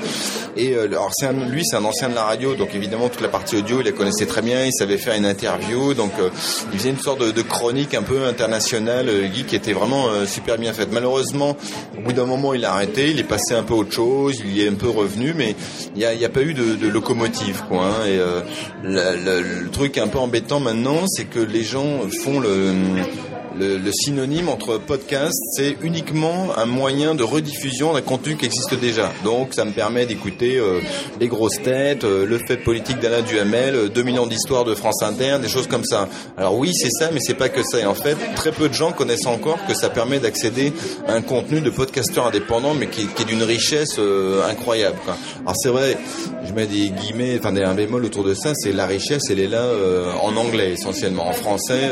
Et 0.56 0.75
alors 0.75 1.10
c'est 1.12 1.32
lui, 1.32 1.64
c'est 1.64 1.76
un 1.76 1.84
ancien 1.84 2.08
de 2.08 2.14
la 2.14 2.25
radio, 2.25 2.55
donc 2.55 2.75
évidemment 2.75 2.97
toute 3.06 3.20
la 3.20 3.28
partie 3.28 3.56
audio, 3.56 3.80
il 3.80 3.84
la 3.86 3.92
connaissait 3.92 4.26
très 4.26 4.42
bien, 4.42 4.64
il 4.64 4.72
savait 4.72 4.98
faire 4.98 5.14
une 5.14 5.26
interview, 5.26 5.94
donc 5.94 6.10
euh, 6.18 6.30
il 6.72 6.78
faisait 6.78 6.90
une 6.90 6.98
sorte 6.98 7.20
de, 7.22 7.42
chronique 7.42 7.94
un 7.94 8.02
peu 8.02 8.24
internationale, 8.26 9.08
euh, 9.08 9.28
Guy, 9.28 9.44
qui 9.44 9.54
était 9.54 9.72
vraiment 9.72 10.08
euh, 10.08 10.26
super 10.26 10.58
bien 10.58 10.72
faite. 10.72 10.88
Malheureusement, 10.90 11.56
au 11.96 12.00
bout 12.00 12.12
d'un 12.12 12.26
moment, 12.26 12.54
il 12.54 12.64
a 12.64 12.72
arrêté, 12.72 13.10
il 13.10 13.20
est 13.20 13.24
passé 13.24 13.54
un 13.54 13.62
peu 13.62 13.74
autre 13.74 13.92
chose, 13.92 14.42
il 14.44 14.56
y 14.56 14.64
est 14.64 14.68
un 14.68 14.74
peu 14.74 14.88
revenu, 14.88 15.34
mais 15.36 15.54
il 15.94 16.00
n'y 16.00 16.24
a, 16.24 16.28
pas 16.28 16.42
eu 16.42 16.54
de, 16.54 16.88
locomotive, 16.88 17.62
quoi. 17.68 17.84
Hein, 17.86 18.06
et 18.06 18.18
le 18.82 19.68
truc 19.70 19.98
un 19.98 20.08
peu 20.08 20.18
embêtant 20.18 20.58
maintenant, 20.58 21.04
c'est 21.06 21.26
que 21.26 21.38
les 21.38 21.62
gens 21.62 22.00
font 22.24 22.40
le 22.40 22.72
le, 23.58 23.78
le, 23.78 23.93
synonyme 23.93 24.49
entre 24.49 24.78
podcast, 24.78 25.37
c'est 25.56 25.76
uniquement 25.82 26.56
un 26.56 26.66
moyen 26.66 27.14
de 27.14 27.22
rediffusion 27.22 27.93
d'un 27.93 28.00
contenu 28.00 28.37
qui 28.37 28.46
existe 28.46 28.75
déjà. 28.75 29.12
Donc 29.25 29.55
ça 29.55 29.64
me 29.64 29.72
permet 29.72 30.06
d'écouter 30.06 30.58
euh, 30.58 30.81
les 31.20 31.28
grosses 31.28 31.60
têtes, 31.62 32.05
euh, 32.05 32.26
le 32.26 32.38
fait 32.38 32.56
politique 32.56 33.00
d'Alain 33.00 33.22
Duhamel, 33.22 33.75
euh, 33.75 33.88
2 33.88 34.02
millions 34.02 34.26
d'histoires 34.26 34.64
de 34.64 34.75
France 34.75 35.02
Inter, 35.02 35.38
des 35.40 35.49
choses 35.49 35.66
comme 35.66 35.84
ça. 35.84 36.08
Alors 36.37 36.56
oui, 36.56 36.72
c'est 36.75 36.90
ça, 36.90 37.10
mais 37.12 37.20
c'est 37.20 37.34
pas 37.34 37.49
que 37.49 37.62
ça. 37.62 37.81
Et 37.81 37.87
en 37.87 37.94
fait, 37.94 38.16
très 38.37 38.52
peu 38.52 38.69
de 38.69 38.75
gens 38.75 38.93
connaissent 38.93 39.26
encore 39.26 39.58
que 39.66 39.75
ça 39.75 39.90
permet 39.90 40.20
d'accéder 40.20 40.72
à 41.06 41.14
un 41.14 41.22
contenu 41.22 41.60
de 41.60 41.70
podcasteur 41.70 42.26
indépendant, 42.26 42.75
mais 42.75 42.88
qui, 42.88 43.06
qui 43.06 43.22
est 43.22 43.26
d'une 43.26 43.43
richesse 43.43 43.99
euh, 43.99 44.49
incroyable. 44.49 44.99
Quoi. 45.05 45.16
Alors 45.43 45.55
c'est 45.56 45.70
vrai, 45.70 45.96
je 46.46 46.52
mets 46.52 46.66
des 46.66 46.90
guillemets, 46.90 47.37
enfin 47.38 47.52
des 47.52 47.62
un 47.62 47.75
bémol 47.75 48.05
autour 48.05 48.25
de 48.25 48.34
ça, 48.34 48.52
c'est 48.55 48.72
la 48.72 48.87
richesse, 48.87 49.22
elle 49.31 49.40
est 49.40 49.49
là 49.49 49.62
euh, 49.62 50.12
en 50.22 50.37
anglais 50.37 50.72
essentiellement. 50.72 51.28
En 51.28 51.32
français, 51.32 51.90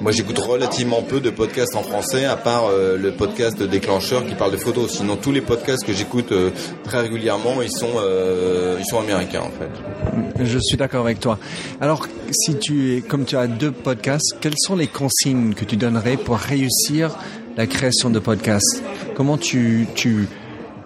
moi 0.00 0.12
j'écoute 0.12 0.38
relativement 0.38 0.91
peu 1.00 1.20
de 1.20 1.30
podcasts 1.30 1.74
en 1.74 1.82
français, 1.82 2.26
à 2.26 2.36
part 2.36 2.66
euh, 2.66 2.98
le 2.98 3.12
podcast 3.12 3.62
déclencheur 3.62 4.26
qui 4.26 4.34
parle 4.34 4.52
de 4.52 4.58
photos. 4.58 4.92
Sinon, 4.92 5.16
tous 5.16 5.32
les 5.32 5.40
podcasts 5.40 5.86
que 5.86 5.94
j'écoute 5.94 6.32
euh, 6.32 6.50
très 6.84 7.00
régulièrement, 7.00 7.62
ils 7.62 7.72
sont, 7.72 7.88
euh, 7.96 8.76
ils 8.78 8.84
sont 8.84 8.98
américains 8.98 9.40
en 9.40 9.50
fait. 9.50 10.44
Je 10.44 10.58
suis 10.58 10.76
d'accord 10.76 11.04
avec 11.04 11.20
toi. 11.20 11.38
Alors, 11.80 12.06
si 12.30 12.58
tu 12.58 12.96
es, 12.96 13.00
comme 13.00 13.24
tu 13.24 13.36
as 13.38 13.46
deux 13.46 13.72
podcasts, 13.72 14.36
quelles 14.40 14.58
sont 14.58 14.76
les 14.76 14.88
consignes 14.88 15.54
que 15.54 15.64
tu 15.64 15.76
donnerais 15.76 16.18
pour 16.18 16.36
réussir 16.36 17.16
la 17.56 17.66
création 17.66 18.10
de 18.10 18.18
podcasts? 18.18 18.82
Comment 19.14 19.38
tu, 19.38 19.86
tu 19.94 20.28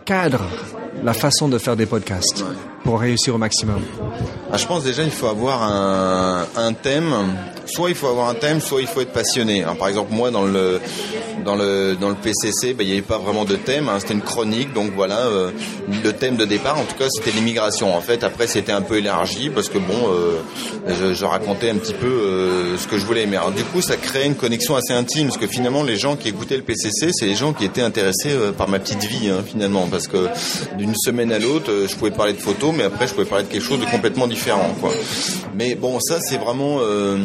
cadres 0.04 0.46
la 1.02 1.12
façon 1.12 1.48
de 1.48 1.58
faire 1.58 1.76
des 1.76 1.86
podcasts 1.86 2.44
pour 2.84 3.00
réussir 3.00 3.34
au 3.34 3.38
maximum? 3.38 3.80
Ah, 4.52 4.56
Je 4.56 4.66
pense 4.66 4.84
déjà 4.84 5.02
il 5.02 5.10
faut 5.10 5.26
avoir 5.26 5.62
un, 5.62 6.46
un, 6.56 6.72
thème. 6.72 7.12
Soit 7.66 7.90
il 7.90 7.94
faut 7.94 8.06
avoir 8.06 8.28
un 8.28 8.34
thème, 8.34 8.60
soit 8.60 8.80
il 8.80 8.86
faut 8.86 9.00
être 9.00 9.12
passionné. 9.12 9.64
Par 9.78 9.88
exemple, 9.88 10.12
moi 10.12 10.30
dans 10.30 10.44
le 10.44 10.80
dans 11.44 11.56
le 11.56 11.96
dans 12.00 12.08
le 12.08 12.14
PCC, 12.14 12.74
ben, 12.74 12.84
il 12.84 12.86
n'y 12.86 12.92
avait 12.92 13.02
pas 13.02 13.18
vraiment 13.18 13.44
de 13.44 13.56
thème. 13.56 13.88
Hein, 13.88 13.98
c'était 14.00 14.14
une 14.14 14.22
chronique, 14.22 14.72
donc 14.72 14.92
voilà. 14.94 15.18
Euh, 15.18 15.50
le 16.04 16.12
thème 16.12 16.36
de 16.36 16.44
départ, 16.44 16.78
en 16.78 16.84
tout 16.84 16.96
cas, 16.96 17.06
c'était 17.10 17.36
l'immigration. 17.36 17.94
En 17.94 18.00
fait, 18.00 18.24
après, 18.24 18.46
c'était 18.46 18.72
un 18.72 18.82
peu 18.82 18.98
élargi 18.98 19.50
parce 19.50 19.68
que 19.68 19.78
bon, 19.78 20.10
euh, 20.10 20.40
je, 20.88 21.12
je, 21.12 21.24
racontais 21.24 21.70
un 21.70 21.76
petit 21.76 21.94
peu 21.94 22.06
euh, 22.06 22.76
ce 22.78 22.86
que 22.86 22.98
je 22.98 23.04
voulais. 23.04 23.26
Mais 23.26 23.36
alors, 23.36 23.52
du 23.52 23.64
coup, 23.64 23.80
ça 23.80 23.96
créait 23.96 24.26
une 24.26 24.34
connexion 24.34 24.76
assez 24.76 24.92
intime 24.92 25.28
parce 25.28 25.38
que 25.38 25.46
finalement, 25.46 25.82
les 25.82 25.96
gens 25.96 26.16
qui 26.16 26.28
écoutaient 26.28 26.56
le 26.56 26.62
PCC, 26.62 27.10
c'est 27.12 27.26
les 27.26 27.34
gens 27.34 27.52
qui 27.52 27.64
étaient 27.64 27.82
intéressés 27.82 28.32
euh, 28.32 28.52
par 28.52 28.68
ma 28.68 28.78
petite 28.78 29.04
vie, 29.04 29.28
hein, 29.28 29.42
finalement, 29.46 29.86
parce 29.90 30.08
que 30.08 30.28
d'une 30.76 30.94
semaine 30.94 31.32
à 31.32 31.38
l'autre, 31.38 31.70
je 31.88 31.94
pouvais 31.96 32.10
parler 32.10 32.32
de 32.32 32.40
photos, 32.40 32.74
mais 32.76 32.84
après, 32.84 33.06
je 33.06 33.14
pouvais 33.14 33.26
parler 33.26 33.44
de 33.44 33.48
quelque 33.48 33.64
chose 33.64 33.80
de 33.80 33.86
complètement 33.86 34.26
différent, 34.26 34.74
quoi. 34.80 34.90
Mais 35.54 35.74
bon, 35.74 35.98
ça, 36.00 36.18
c'est 36.20 36.38
vraiment. 36.38 36.78
Euh, 36.80 37.16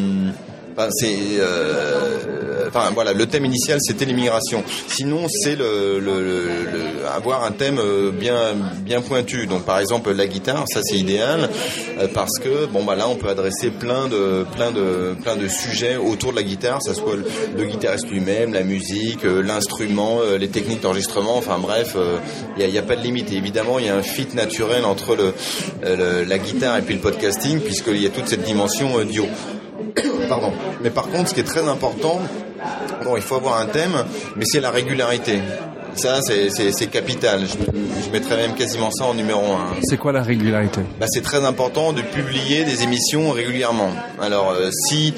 Enfin, 0.75 0.87
c'est, 0.91 1.15
euh, 1.39 2.69
voilà, 2.93 3.13
le 3.13 3.25
thème 3.25 3.45
initial 3.45 3.79
c'était 3.81 4.05
l'immigration. 4.05 4.63
Sinon, 4.87 5.27
c'est 5.29 5.55
le, 5.55 5.99
le, 5.99 6.21
le, 6.21 7.07
avoir 7.13 7.43
un 7.43 7.51
thème 7.51 7.79
bien 8.11 8.55
bien 8.81 9.01
pointu. 9.01 9.47
Donc 9.47 9.63
par 9.63 9.79
exemple 9.79 10.11
la 10.11 10.27
guitare, 10.27 10.65
ça 10.67 10.81
c'est 10.83 10.97
idéal 10.97 11.49
euh, 11.99 12.07
parce 12.13 12.39
que 12.39 12.65
bon 12.65 12.83
bah 12.83 12.95
là 12.95 13.07
on 13.07 13.15
peut 13.15 13.29
adresser 13.29 13.69
plein 13.69 14.07
de 14.07 14.45
plein 14.55 14.71
de 14.71 15.15
plein 15.21 15.35
de 15.35 15.47
sujets 15.47 15.97
autour 15.97 16.31
de 16.31 16.37
la 16.37 16.43
guitare, 16.43 16.81
ça 16.81 16.93
soit 16.93 17.15
le, 17.55 17.65
guitariste 17.65 18.09
lui-même, 18.09 18.53
la 18.53 18.63
musique, 18.63 19.25
euh, 19.25 19.41
l'instrument, 19.41 20.19
euh, 20.21 20.37
les 20.37 20.49
techniques 20.49 20.81
d'enregistrement. 20.81 21.37
Enfin 21.37 21.59
bref, 21.59 21.95
il 22.57 22.67
n'y 22.67 22.77
a, 22.77 22.81
a, 22.81 22.83
pas 22.83 22.95
de 22.95 23.01
limite. 23.01 23.31
Et 23.31 23.35
évidemment, 23.35 23.79
il 23.79 23.85
y 23.85 23.89
a 23.89 23.95
un 23.95 24.01
fit 24.01 24.27
naturel 24.33 24.85
entre 24.85 25.17
la 25.83 26.37
guitare 26.37 26.77
et 26.77 26.81
puis 26.81 26.95
le 26.95 27.01
podcasting 27.01 27.59
puisqu'il 27.59 28.01
y 28.01 28.05
a 28.05 28.09
toute 28.09 28.27
cette 28.27 28.43
dimension 28.43 28.93
audio. 28.93 29.25
Pardon. 30.29 30.53
Mais 30.81 30.89
par 30.89 31.07
contre, 31.07 31.29
ce 31.29 31.33
qui 31.33 31.39
est 31.39 31.45
très 31.45 31.67
important, 31.67 32.19
bon, 33.03 33.15
il 33.15 33.21
faut 33.21 33.35
avoir 33.35 33.59
un 33.59 33.65
thème, 33.65 34.05
mais 34.35 34.45
c'est 34.45 34.59
la 34.59 34.71
régularité. 34.71 35.39
Ça, 35.95 36.21
c'est 36.21 36.87
capital. 36.87 37.41
Je, 37.41 37.57
je, 38.05 38.09
mettrais 38.11 38.37
même 38.37 38.55
quasiment 38.55 38.91
ça 38.91 39.05
en 39.05 39.13
numéro 39.13 39.41
un. 39.53 39.75
C'est 39.83 39.97
quoi 39.97 40.13
la 40.13 40.23
régularité? 40.23 40.81
Bah, 40.99 41.05
C'est 41.09 41.21
très 41.21 41.43
important 41.45 41.91
de 41.91 42.01
publier 42.01 42.63
des 42.63 42.83
émissions 42.83 43.31
régulièrement. 43.31 43.91
Alors, 44.21 44.51
euh, 44.51 44.69
si 44.71 45.13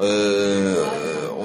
euh, 0.00 0.84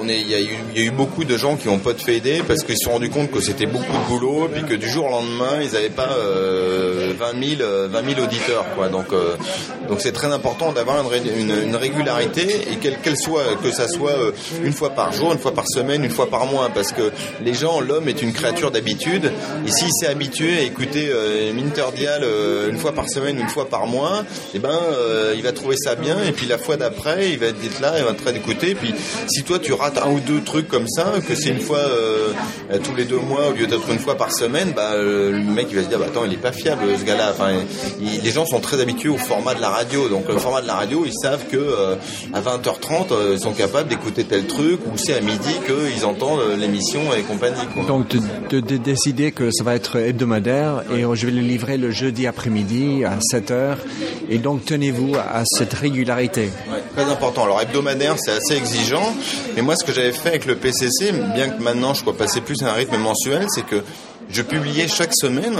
il 0.08 0.28
y, 0.28 0.34
a 0.34 0.82
eu, 0.82 0.90
beaucoup 0.90 1.24
de 1.24 1.36
gens 1.36 1.56
qui 1.56 1.68
ont 1.68 1.78
pas 1.78 1.92
de 1.92 2.00
fédé 2.00 2.42
parce 2.46 2.64
qu'ils 2.64 2.76
se 2.76 2.84
sont 2.84 2.92
rendus 2.92 3.10
compte 3.10 3.30
que 3.30 3.40
c'était 3.40 3.66
beaucoup 3.66 3.92
de 3.92 4.08
boulot, 4.08 4.48
puis 4.52 4.64
que 4.64 4.74
du 4.74 4.88
jour 4.88 5.06
au 5.06 5.10
lendemain, 5.10 5.60
ils 5.62 5.72
n'avaient 5.72 5.90
pas 5.90 6.10
euh, 6.18 7.12
20 7.18 7.56
000, 7.58 7.88
20 7.90 8.14
000 8.14 8.20
auditeurs. 8.24 8.64
Donc, 8.90 9.12
euh, 9.12 9.36
donc 9.88 10.00
c'est 10.00 10.12
très 10.12 10.32
important 10.32 10.72
d'avoir 10.72 11.04
une, 11.12 11.76
régularité 11.76 12.42
et 12.42 12.76
quelle 12.76 13.16
soit, 13.16 13.44
que 13.62 13.70
ça 13.70 13.88
soit 13.88 14.12
euh, 14.12 14.32
une 14.62 14.72
fois 14.72 14.90
par 14.90 15.12
jour, 15.12 15.32
une 15.32 15.38
fois 15.38 15.54
par 15.54 15.66
semaine, 15.66 16.04
une 16.04 16.10
fois 16.10 16.28
par 16.28 16.46
mois, 16.46 16.68
parce 16.74 16.92
que 16.92 17.10
les 17.42 17.54
gens, 17.54 17.80
l'homme 17.80 18.08
est 18.08 18.22
une 18.22 18.32
créature 18.32 18.70
d'habitude. 18.70 19.32
Et 19.66 19.70
s'il 19.70 19.90
s'est 19.92 20.08
habitué 20.08 20.58
à 20.58 20.62
écouter 20.62 21.10
Minterdial 21.54 22.22
euh, 22.22 22.70
une 22.70 22.78
fois 22.78 22.92
par 22.92 23.08
semaine, 23.08 23.38
une 23.38 23.48
fois 23.48 23.68
par 23.68 23.86
mois, 23.86 24.24
eh 24.54 24.58
ben, 24.58 24.78
il 25.34 25.42
va 25.42 25.52
trouver 25.52 25.76
ça 25.76 25.94
bien. 25.94 26.22
Et 26.24 26.32
puis 26.32 26.46
la 26.46 26.58
fois 26.58 26.76
d'après, 26.76 27.30
il 27.30 27.38
va 27.38 27.46
être 27.46 27.80
là, 27.80 27.94
il 27.98 28.04
va 28.04 28.10
être 28.10 28.22
train 28.22 28.32
d'écouter. 28.32 28.74
Puis 28.74 28.94
si 29.28 29.42
toi 29.42 29.58
tu 29.58 29.72
un 29.98 30.10
ou 30.10 30.20
deux 30.20 30.42
trucs 30.42 30.68
comme 30.68 30.88
ça, 30.88 31.12
que 31.26 31.34
c'est 31.34 31.50
une 31.50 31.60
fois 31.60 31.78
euh, 31.78 32.32
tous 32.82 32.94
les 32.94 33.04
deux 33.04 33.18
mois 33.18 33.48
au 33.48 33.52
lieu 33.52 33.66
d'être 33.66 33.88
une 33.90 33.98
fois 33.98 34.16
par 34.16 34.32
semaine, 34.32 34.72
bah, 34.74 34.92
le 34.96 35.32
mec 35.32 35.68
il 35.70 35.76
va 35.76 35.82
se 35.82 35.88
dire, 35.88 35.98
bah, 35.98 36.06
attends, 36.08 36.24
il 36.24 36.32
est 36.32 36.38
pas 36.38 36.52
fiable 36.52 36.82
ce 36.98 37.04
gars-là. 37.04 37.30
Enfin, 37.32 37.52
les 38.00 38.30
gens 38.30 38.46
sont 38.46 38.60
très 38.60 38.80
habitués 38.80 39.08
au 39.08 39.16
format 39.16 39.54
de 39.54 39.60
la 39.60 39.70
radio. 39.70 40.08
Donc 40.08 40.28
le 40.28 40.38
format 40.38 40.62
de 40.62 40.66
la 40.66 40.74
radio, 40.74 41.04
ils 41.06 41.14
savent 41.14 41.44
que 41.50 41.96
à 42.32 42.40
20h30, 42.40 43.32
ils 43.32 43.40
sont 43.40 43.52
capables 43.52 43.88
d'écouter 43.88 44.24
tel 44.24 44.46
truc, 44.46 44.80
ou 44.86 44.96
c'est 44.96 45.14
à 45.14 45.20
midi 45.20 45.54
qu'ils 45.66 46.04
entendent 46.04 46.40
l'émission 46.58 47.00
et 47.16 47.22
compagnie. 47.22 47.66
Quoi. 47.74 47.84
Donc 47.84 48.08
de, 48.50 48.60
de, 48.60 48.76
décider 48.76 49.32
que 49.32 49.50
ça 49.50 49.64
va 49.64 49.74
être 49.74 49.96
hebdomadaire 49.96 50.82
et 50.92 51.02
je 51.14 51.26
vais 51.26 51.32
le 51.32 51.40
livrer 51.40 51.76
le 51.76 51.90
jeudi 51.90 52.26
après-midi 52.26 53.04
à 53.04 53.18
7h. 53.18 53.76
Et 54.28 54.38
donc 54.38 54.64
tenez-vous 54.64 55.14
à 55.16 55.42
cette 55.44 55.74
régularité. 55.74 56.50
Ouais, 56.70 56.79
très 56.94 57.04
important. 57.04 57.44
Alors 57.44 57.60
hebdomadaire, 57.60 58.16
c'est 58.18 58.32
assez 58.32 58.54
exigeant. 58.54 59.14
Mais 59.54 59.62
moi, 59.62 59.76
ce 59.76 59.84
que 59.84 59.92
j'avais 59.92 60.12
fait 60.12 60.30
avec 60.30 60.46
le 60.46 60.56
PCC, 60.56 61.12
bien 61.34 61.50
que 61.50 61.62
maintenant 61.62 61.94
je 61.94 62.02
sois 62.02 62.16
passer 62.16 62.40
plus 62.40 62.62
à 62.62 62.70
un 62.70 62.72
rythme 62.72 62.96
mensuel, 62.96 63.46
c'est 63.48 63.64
que 63.64 63.82
je 64.32 64.42
publiais 64.42 64.88
chaque 64.88 65.14
semaine. 65.14 65.56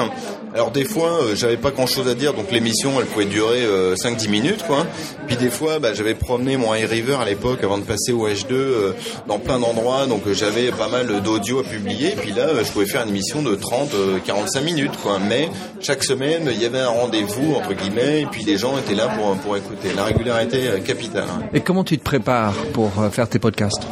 Alors 0.54 0.70
des 0.70 0.84
fois, 0.84 1.22
euh, 1.22 1.36
j'avais 1.36 1.56
pas 1.56 1.70
grand-chose 1.70 2.08
à 2.08 2.14
dire, 2.14 2.34
donc 2.34 2.50
l'émission, 2.50 2.92
elle 2.98 3.06
pouvait 3.06 3.24
durer 3.24 3.64
euh, 3.64 3.94
5-10 3.94 4.28
minutes, 4.28 4.64
quoi. 4.66 4.86
Puis 5.26 5.36
des 5.36 5.50
fois, 5.50 5.78
bah, 5.78 5.94
j'avais 5.94 6.14
promené 6.14 6.56
mon 6.56 6.74
iRiver 6.74 7.16
à 7.20 7.24
l'époque 7.24 7.62
avant 7.62 7.78
de 7.78 7.84
passer 7.84 8.12
au 8.12 8.28
H2 8.28 8.52
euh, 8.52 8.92
dans 9.28 9.38
plein 9.38 9.60
d'endroits, 9.60 10.06
donc 10.06 10.26
euh, 10.26 10.34
j'avais 10.34 10.70
pas 10.72 10.88
mal 10.88 11.22
d'audio 11.22 11.60
à 11.60 11.62
publier. 11.62 12.10
Puis 12.20 12.32
là, 12.32 12.48
je 12.62 12.70
pouvais 12.72 12.86
faire 12.86 13.02
une 13.02 13.10
émission 13.10 13.42
de 13.42 13.54
30-45 13.54 14.62
minutes, 14.62 14.96
quoi. 15.02 15.18
Mais 15.20 15.48
chaque 15.80 16.02
semaine, 16.02 16.50
il 16.52 16.60
y 16.60 16.64
avait 16.64 16.80
un 16.80 16.88
rendez-vous 16.88 17.54
entre 17.54 17.74
guillemets, 17.74 18.22
et 18.22 18.26
puis 18.26 18.42
les 18.42 18.58
gens 18.58 18.76
étaient 18.78 18.94
là 18.94 19.08
pour 19.08 19.36
pour 19.36 19.56
écouter. 19.56 19.88
La 19.94 20.04
régularité 20.04 20.80
capitale. 20.84 21.24
Hein. 21.28 21.44
Et 21.54 21.60
comment 21.60 21.84
tu 21.84 21.96
te 21.96 22.02
prépares 22.02 22.54
pour 22.72 22.90
faire 23.12 23.28
tes 23.28 23.38
podcasts? 23.38 23.86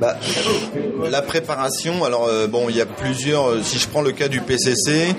Bah, 0.00 0.16
la 1.10 1.22
préparation, 1.22 2.04
alors 2.04 2.26
euh, 2.28 2.46
bon, 2.46 2.68
il 2.68 2.76
y 2.76 2.80
a 2.80 2.86
plusieurs. 2.86 3.50
Euh, 3.50 3.62
si 3.62 3.78
je 3.78 3.88
prends 3.88 4.02
le 4.02 4.12
cas 4.12 4.28
du 4.28 4.40
PCC, 4.40 5.14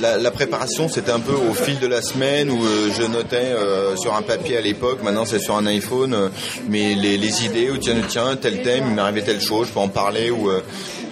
la, 0.00 0.18
la 0.18 0.30
préparation 0.30 0.88
c'était 0.88 1.10
un 1.10 1.18
peu 1.18 1.32
au 1.32 1.52
fil 1.52 1.80
de 1.80 1.86
la 1.88 2.00
semaine 2.00 2.48
où 2.50 2.64
euh, 2.64 2.90
je 2.96 3.02
notais 3.02 3.54
sur 3.96 4.14
un 4.14 4.22
papier 4.22 4.56
à 4.56 4.60
l'époque. 4.60 5.02
Maintenant 5.02 5.24
c'est 5.24 5.40
sur 5.40 5.56
un 5.56 5.66
iPhone, 5.66 6.30
mais 6.68 6.94
les, 6.94 7.16
les, 7.16 7.44
idées. 7.44 7.70
Ou 7.70 7.78
tiens, 7.78 7.96
tiens, 8.08 8.36
tel 8.36 8.62
thème, 8.62 8.84
il 8.92 8.98
arrivé 9.00 9.22
telle 9.22 9.40
chose, 9.40 9.68
je 9.68 9.72
peux 9.72 9.80
en 9.80 9.88
parler. 9.88 10.30
Ou 10.30 10.48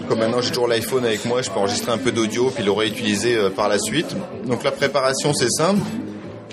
comme 0.09 0.21
maintenant 0.21 0.41
j'ai 0.41 0.51
toujours 0.51 0.69
l'iPhone 0.69 1.05
avec 1.05 1.25
moi, 1.25 1.43
je 1.43 1.51
peux 1.51 1.59
enregistrer 1.59 1.91
un 1.93 1.99
peu 1.99 2.13
d'audio 2.13 2.51
puis 2.51 2.65
le 2.65 2.73
réutiliser 2.73 3.37
par 3.57 3.69
la 3.69 3.79
suite. 3.79 4.15
Donc 4.47 4.63
la 4.63 4.71
préparation 4.71 5.33
c'est 5.35 5.51
simple. 5.51 5.81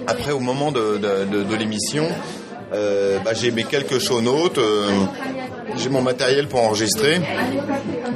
Après 0.07 0.31
au 0.31 0.39
moment 0.39 0.72
de, 0.72 0.98
de, 0.98 1.43
de, 1.43 1.55
l'émission, 1.55 2.07
bah, 2.72 3.34
j'ai 3.34 3.51
mes 3.51 3.63
quelques 3.63 4.00
show 4.00 4.22
notes 4.22 4.60
j'ai 5.77 5.89
mon 5.89 6.01
matériel 6.01 6.48
pour 6.48 6.62
enregistrer 6.62 7.22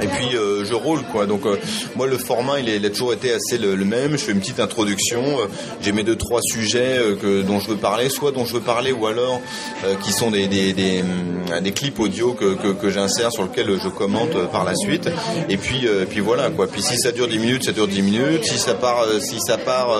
et 0.00 0.06
puis 0.06 0.36
euh, 0.36 0.64
je 0.64 0.74
roule 0.74 1.02
quoi. 1.12 1.26
Donc 1.26 1.46
euh, 1.46 1.56
moi 1.96 2.06
le 2.06 2.18
format 2.18 2.60
il, 2.60 2.68
est, 2.68 2.76
il, 2.76 2.86
a 2.86 2.90
toujours 2.90 3.12
été 3.12 3.32
assez 3.32 3.58
le, 3.58 3.76
même. 3.84 4.12
Je 4.12 4.18
fais 4.18 4.32
une 4.32 4.40
petite 4.40 4.60
introduction. 4.60 5.22
Euh, 5.22 5.46
j'ai 5.80 5.92
mes 5.92 6.02
deux 6.02 6.16
trois 6.16 6.40
sujets 6.42 6.98
euh, 6.98 7.16
que, 7.16 7.42
dont 7.42 7.60
je 7.60 7.68
veux 7.68 7.76
parler, 7.76 8.08
soit 8.08 8.32
dont 8.32 8.44
je 8.44 8.54
veux 8.54 8.60
parler 8.60 8.92
ou 8.92 9.06
alors 9.06 9.40
euh, 9.84 9.94
qui 10.02 10.12
sont 10.12 10.30
des, 10.30 10.46
des, 10.48 10.72
des, 10.72 11.02
des, 11.62 11.72
clips 11.72 11.98
audio 11.98 12.32
que, 12.32 12.54
que, 12.54 12.68
que 12.68 12.90
j'insère 12.90 13.32
sur 13.32 13.44
lesquels 13.44 13.78
je 13.82 13.88
commente 13.88 14.34
par 14.50 14.64
la 14.64 14.74
suite. 14.74 15.08
Et 15.48 15.56
puis 15.56 15.86
puis 16.08 16.20
voilà 16.20 16.50
quoi. 16.50 16.66
Puis 16.66 16.82
si 16.82 16.96
ça 16.98 17.12
dure 17.12 17.28
10 17.28 17.38
minutes, 17.38 17.64
ça 17.64 17.72
dure 17.72 17.88
10 17.88 18.02
minutes. 18.02 18.44
Si 18.44 18.58
ça 18.58 18.74
part 18.74 19.04
si 19.20 19.40
ça 19.40 19.58
part 19.58 19.96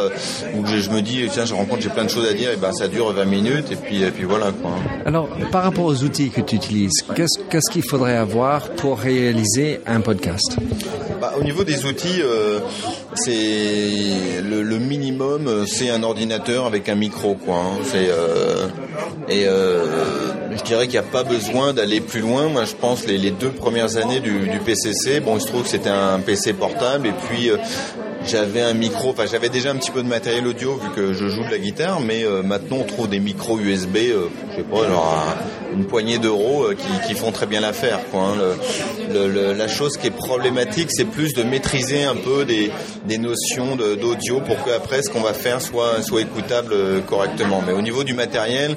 où 0.54 0.66
je, 0.66 0.78
je, 0.78 0.90
me 0.90 1.02
dis 1.02 1.26
tiens 1.30 1.44
je 1.44 1.54
rencontre 1.54 1.82
j'ai 1.82 1.88
plein 1.88 2.04
de 2.04 2.10
choses 2.10 2.28
à 2.28 2.34
dire 2.34 2.50
et 2.50 2.56
ben 2.56 2.72
ça 2.72 2.88
dure 2.88 3.12
20 3.12 3.24
minutes 3.24 3.72
et 3.72 3.76
puis 3.76 4.02
et 4.02 4.10
puis 4.10 4.24
voilà 4.24 4.52
quoi. 4.52 4.72
Alors 5.04 5.28
par 5.50 5.62
rapport 5.62 5.84
aux 5.84 6.02
outils 6.02 6.30
que 6.30 6.40
tu 6.40 6.56
utilises, 6.56 7.04
qu'est-ce 7.14 7.38
qu'est-ce 7.50 7.70
qu'il 7.70 7.82
faudrait 7.82 8.16
avoir 8.16 8.68
pour 8.70 8.98
réaliser 8.98 9.79
un 9.86 10.00
podcast 10.00 10.56
bah, 11.20 11.34
Au 11.38 11.42
niveau 11.42 11.64
des 11.64 11.84
outils, 11.84 12.20
euh, 12.22 12.60
c'est 13.14 14.42
le, 14.42 14.78
minimum, 14.78 15.66
c'est 15.66 15.90
un 15.90 16.02
ordinateur 16.02 16.66
avec 16.66 16.88
un 16.88 16.94
micro, 16.94 17.34
quoi. 17.34 17.56
Hein. 17.56 17.78
C'est 17.84 18.08
euh, 18.08 18.68
et 19.28 19.46
euh, 19.46 19.86
je 20.56 20.62
dirais 20.62 20.84
qu'il 20.84 21.00
n'y 21.00 21.06
a 21.06 21.10
pas 21.10 21.22
besoin 21.22 21.72
d'aller 21.72 22.00
plus 22.00 22.20
loin. 22.20 22.48
Moi, 22.48 22.64
je 22.64 22.74
pense 22.74 23.06
les, 23.06 23.18
les 23.18 23.30
deux 23.30 23.50
premières 23.50 23.96
années 23.96 24.20
du, 24.20 24.40
PCC, 24.64 25.20
bon, 25.20 25.36
il 25.36 25.40
se 25.40 25.46
trouve 25.46 25.62
que 25.62 25.68
c'était 25.68 25.90
un 25.90 26.18
PC 26.20 26.52
portable 26.52 27.06
et 27.06 27.12
puis 27.12 27.50
euh, 27.50 27.56
j'avais 28.26 28.60
un 28.60 28.74
micro, 28.74 29.10
enfin 29.10 29.24
j'avais 29.26 29.48
déjà 29.48 29.70
un 29.70 29.76
petit 29.76 29.90
peu 29.90 30.02
de 30.02 30.08
matériel 30.08 30.46
audio 30.46 30.76
vu 30.76 30.90
que 30.90 31.12
je 31.12 31.28
joue 31.28 31.44
de 31.44 31.50
la 31.50 31.58
guitare, 31.58 32.00
mais 32.00 32.24
euh, 32.24 32.42
maintenant 32.42 32.78
on 32.80 32.84
trouve 32.84 33.08
des 33.08 33.18
micros 33.18 33.58
USB, 33.58 33.96
euh, 33.96 34.28
je 34.50 34.56
sais 34.56 34.62
pas, 34.62 34.86
genre 34.86 35.26
un, 35.72 35.76
une 35.76 35.86
poignée 35.86 36.18
d'euros 36.18 36.64
euh, 36.64 36.74
qui, 36.74 37.08
qui, 37.08 37.14
font 37.14 37.32
très 37.32 37.46
bien 37.46 37.60
l'affaire. 37.60 38.00
Quoi, 38.10 38.20
hein. 38.20 38.56
le, 39.12 39.28
le, 39.28 39.52
la 39.52 39.68
chose 39.68 39.96
qui 39.96 40.08
est 40.08 40.16
problématique, 40.16 40.88
c'est 40.90 41.04
plus 41.04 41.34
de 41.34 41.42
maîtriser 41.42 42.04
un 42.04 42.16
peu 42.16 42.44
des, 42.44 42.70
des 43.06 43.18
notions 43.18 43.76
d'audio 43.76 44.40
pour 44.40 44.62
qu'après 44.64 45.02
ce 45.02 45.10
qu'on 45.10 45.22
va 45.22 45.32
faire 45.34 45.60
soit, 45.60 46.02
soit 46.02 46.20
écoutable 46.20 46.74
correctement. 47.06 47.62
Mais 47.66 47.72
au 47.72 47.82
niveau 47.82 48.04
du 48.04 48.14
matériel, 48.14 48.76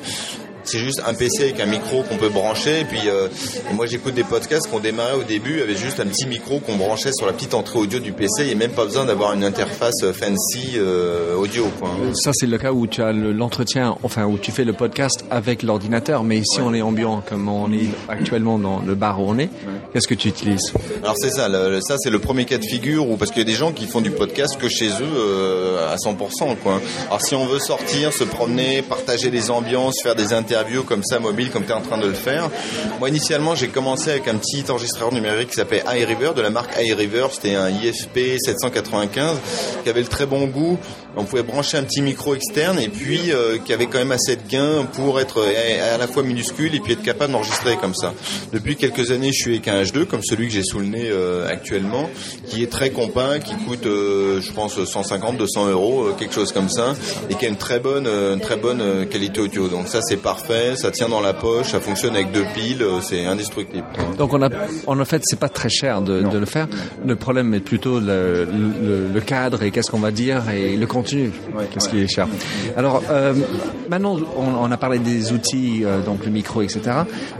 c'est 0.63 0.79
juste 0.79 1.01
un 1.05 1.13
PC 1.13 1.43
avec 1.43 1.59
un 1.59 1.65
micro 1.65 2.03
qu'on 2.03 2.17
peut 2.17 2.29
brancher. 2.29 2.81
Et 2.81 2.85
puis, 2.85 3.07
euh, 3.07 3.27
moi, 3.73 3.85
j'écoute 3.85 4.13
des 4.13 4.23
podcasts 4.23 4.69
qu'on 4.69 4.79
démarrait 4.79 5.15
au 5.15 5.23
début 5.23 5.61
avec 5.61 5.77
juste 5.77 5.99
un 5.99 6.05
petit 6.05 6.25
micro 6.25 6.59
qu'on 6.59 6.75
branchait 6.75 7.11
sur 7.13 7.25
la 7.25 7.33
petite 7.33 7.53
entrée 7.53 7.79
audio 7.79 7.99
du 7.99 8.11
PC. 8.11 8.41
Il 8.41 8.45
n'y 8.47 8.51
a 8.51 8.55
même 8.55 8.71
pas 8.71 8.85
besoin 8.85 9.05
d'avoir 9.05 9.33
une 9.33 9.43
interface 9.43 10.05
fancy 10.13 10.73
euh, 10.75 11.35
audio. 11.35 11.69
Quoi. 11.79 11.89
Ça, 12.13 12.31
c'est 12.33 12.47
le 12.47 12.57
cas 12.57 12.71
où 12.71 12.87
tu 12.87 13.01
as 13.01 13.11
l'entretien, 13.11 13.95
enfin, 14.03 14.25
où 14.25 14.37
tu 14.37 14.51
fais 14.51 14.63
le 14.65 14.73
podcast 14.73 15.25
avec 15.29 15.63
l'ordinateur. 15.63 16.23
Mais 16.23 16.39
ouais. 16.39 16.63
on 16.63 16.73
est 16.73 16.81
ambiant, 16.81 17.21
comme 17.27 17.49
on 17.49 17.71
est 17.71 17.89
actuellement 18.07 18.59
dans 18.59 18.81
le 18.81 18.95
bar 18.95 19.21
où 19.21 19.29
on 19.29 19.37
est. 19.37 19.43
Ouais. 19.43 19.81
Qu'est-ce 19.93 20.07
que 20.07 20.15
tu 20.15 20.27
utilises? 20.27 20.73
Alors, 21.03 21.15
c'est 21.17 21.29
ça. 21.31 21.49
Le, 21.49 21.79
ça, 21.81 21.95
c'est 21.97 22.09
le 22.09 22.19
premier 22.19 22.45
cas 22.45 22.57
de 22.57 22.65
figure 22.65 23.09
où, 23.09 23.17
parce 23.17 23.31
qu'il 23.31 23.39
y 23.39 23.45
a 23.45 23.49
des 23.49 23.57
gens 23.57 23.71
qui 23.71 23.85
font 23.85 24.01
du 24.01 24.11
podcast 24.11 24.57
que 24.57 24.69
chez 24.69 24.89
eux 24.89 25.17
euh, 25.17 25.93
à 25.93 25.97
100%. 25.97 26.55
Quoi. 26.57 26.81
Alors, 27.07 27.21
si 27.21 27.35
on 27.35 27.45
veut 27.45 27.59
sortir, 27.59 28.13
se 28.13 28.23
promener, 28.23 28.81
partager 28.81 29.29
des 29.29 29.51
ambiances, 29.51 30.01
faire 30.01 30.15
des 30.15 30.33
interviews, 30.33 30.52
interview 30.53 30.83
comme 30.83 31.03
ça 31.03 31.19
mobile 31.19 31.49
comme 31.49 31.63
tu 31.63 31.71
es 31.71 31.73
en 31.73 31.81
train 31.81 31.97
de 31.97 32.05
le 32.05 32.13
faire. 32.13 32.49
Moi 32.99 33.09
initialement 33.09 33.55
j'ai 33.55 33.69
commencé 33.69 34.11
avec 34.11 34.27
un 34.27 34.35
petit 34.35 34.63
enregistreur 34.69 35.11
numérique 35.11 35.49
qui 35.49 35.55
s'appelait 35.55 35.83
iRiver 35.87 36.31
de 36.35 36.41
la 36.41 36.51
marque 36.51 36.71
iRiver, 36.79 37.25
c'était 37.31 37.55
un 37.55 37.69
IFP 37.69 38.37
795 38.37 39.37
qui 39.83 39.89
avait 39.89 40.01
le 40.01 40.07
très 40.07 40.27
bon 40.27 40.45
goût. 40.45 40.77
On 41.15 41.23
pouvait 41.23 41.43
brancher 41.43 41.77
un 41.77 41.83
petit 41.83 42.01
micro 42.01 42.35
externe 42.35 42.79
et 42.79 42.89
puis 42.89 43.31
euh, 43.31 43.57
qui 43.57 43.73
avait 43.73 43.87
quand 43.87 43.99
même 43.99 44.11
assez 44.11 44.35
de 44.35 44.47
gain 44.47 44.85
pour 44.93 45.19
être 45.19 45.43
à 45.93 45.97
la 45.97 46.07
fois 46.07 46.23
minuscule 46.23 46.75
et 46.75 46.79
puis 46.79 46.93
être 46.93 47.03
capable 47.03 47.33
d'enregistrer 47.33 47.77
comme 47.77 47.95
ça. 47.95 48.13
Depuis 48.51 48.75
quelques 48.75 49.11
années 49.11 49.31
je 49.31 49.41
suis 49.41 49.51
avec 49.51 49.67
un 49.67 49.81
H2 49.81 50.05
comme 50.05 50.23
celui 50.23 50.47
que 50.47 50.53
j'ai 50.53 50.63
sous 50.63 50.79
le 50.79 50.85
nez 50.85 51.09
euh, 51.09 51.47
actuellement 51.47 52.09
qui 52.47 52.63
est 52.63 52.71
très 52.71 52.91
compact, 52.91 53.47
qui 53.47 53.55
coûte 53.55 53.85
euh, 53.85 54.41
je 54.41 54.51
pense 54.51 54.83
150 54.83 55.37
200 55.37 55.69
euros 55.69 56.09
quelque 56.17 56.33
chose 56.33 56.51
comme 56.51 56.69
ça 56.69 56.93
et 57.29 57.35
qui 57.35 57.45
a 57.45 57.49
une 57.49 57.57
très 57.57 57.79
bonne 57.79 58.07
une 58.07 58.41
très 58.41 58.57
bonne 58.57 59.07
qualité 59.07 59.41
audio. 59.41 59.67
Donc 59.67 59.87
ça 59.87 60.01
c'est 60.01 60.17
parfait 60.17 60.43
fait, 60.43 60.75
ça 60.75 60.91
tient 60.91 61.09
dans 61.09 61.21
la 61.21 61.33
poche, 61.33 61.71
ça 61.71 61.79
fonctionne 61.79 62.15
avec 62.15 62.31
deux 62.31 62.45
piles, 62.53 62.85
c'est 63.01 63.25
indestructible. 63.25 63.85
Donc 64.17 64.33
on 64.33 64.41
a, 64.41 64.49
en 64.85 65.05
fait, 65.05 65.21
c'est 65.25 65.39
pas 65.39 65.49
très 65.49 65.69
cher 65.69 66.01
de, 66.01 66.21
de, 66.21 66.37
le 66.37 66.45
faire. 66.45 66.67
Le 67.05 67.15
problème 67.15 67.53
est 67.53 67.59
plutôt 67.59 67.99
le, 67.99 68.45
le, 68.45 69.07
le 69.13 69.21
cadre 69.21 69.63
et 69.63 69.71
qu'est-ce 69.71 69.89
qu'on 69.89 69.99
va 69.99 70.11
dire 70.11 70.49
et 70.49 70.75
le 70.75 70.85
contenu, 70.85 71.02
ouais, 71.11 71.31
qu'est-ce 71.71 71.85
ouais. 71.85 71.91
qui 71.91 72.01
est 72.01 72.07
cher. 72.07 72.27
Alors 72.77 73.03
euh, 73.09 73.33
maintenant, 73.89 74.17
on, 74.37 74.65
on, 74.65 74.71
a 74.71 74.77
parlé 74.77 74.99
des 74.99 75.31
outils, 75.31 75.83
euh, 75.83 76.01
donc 76.01 76.25
le 76.25 76.31
micro, 76.31 76.61
etc. 76.61 76.81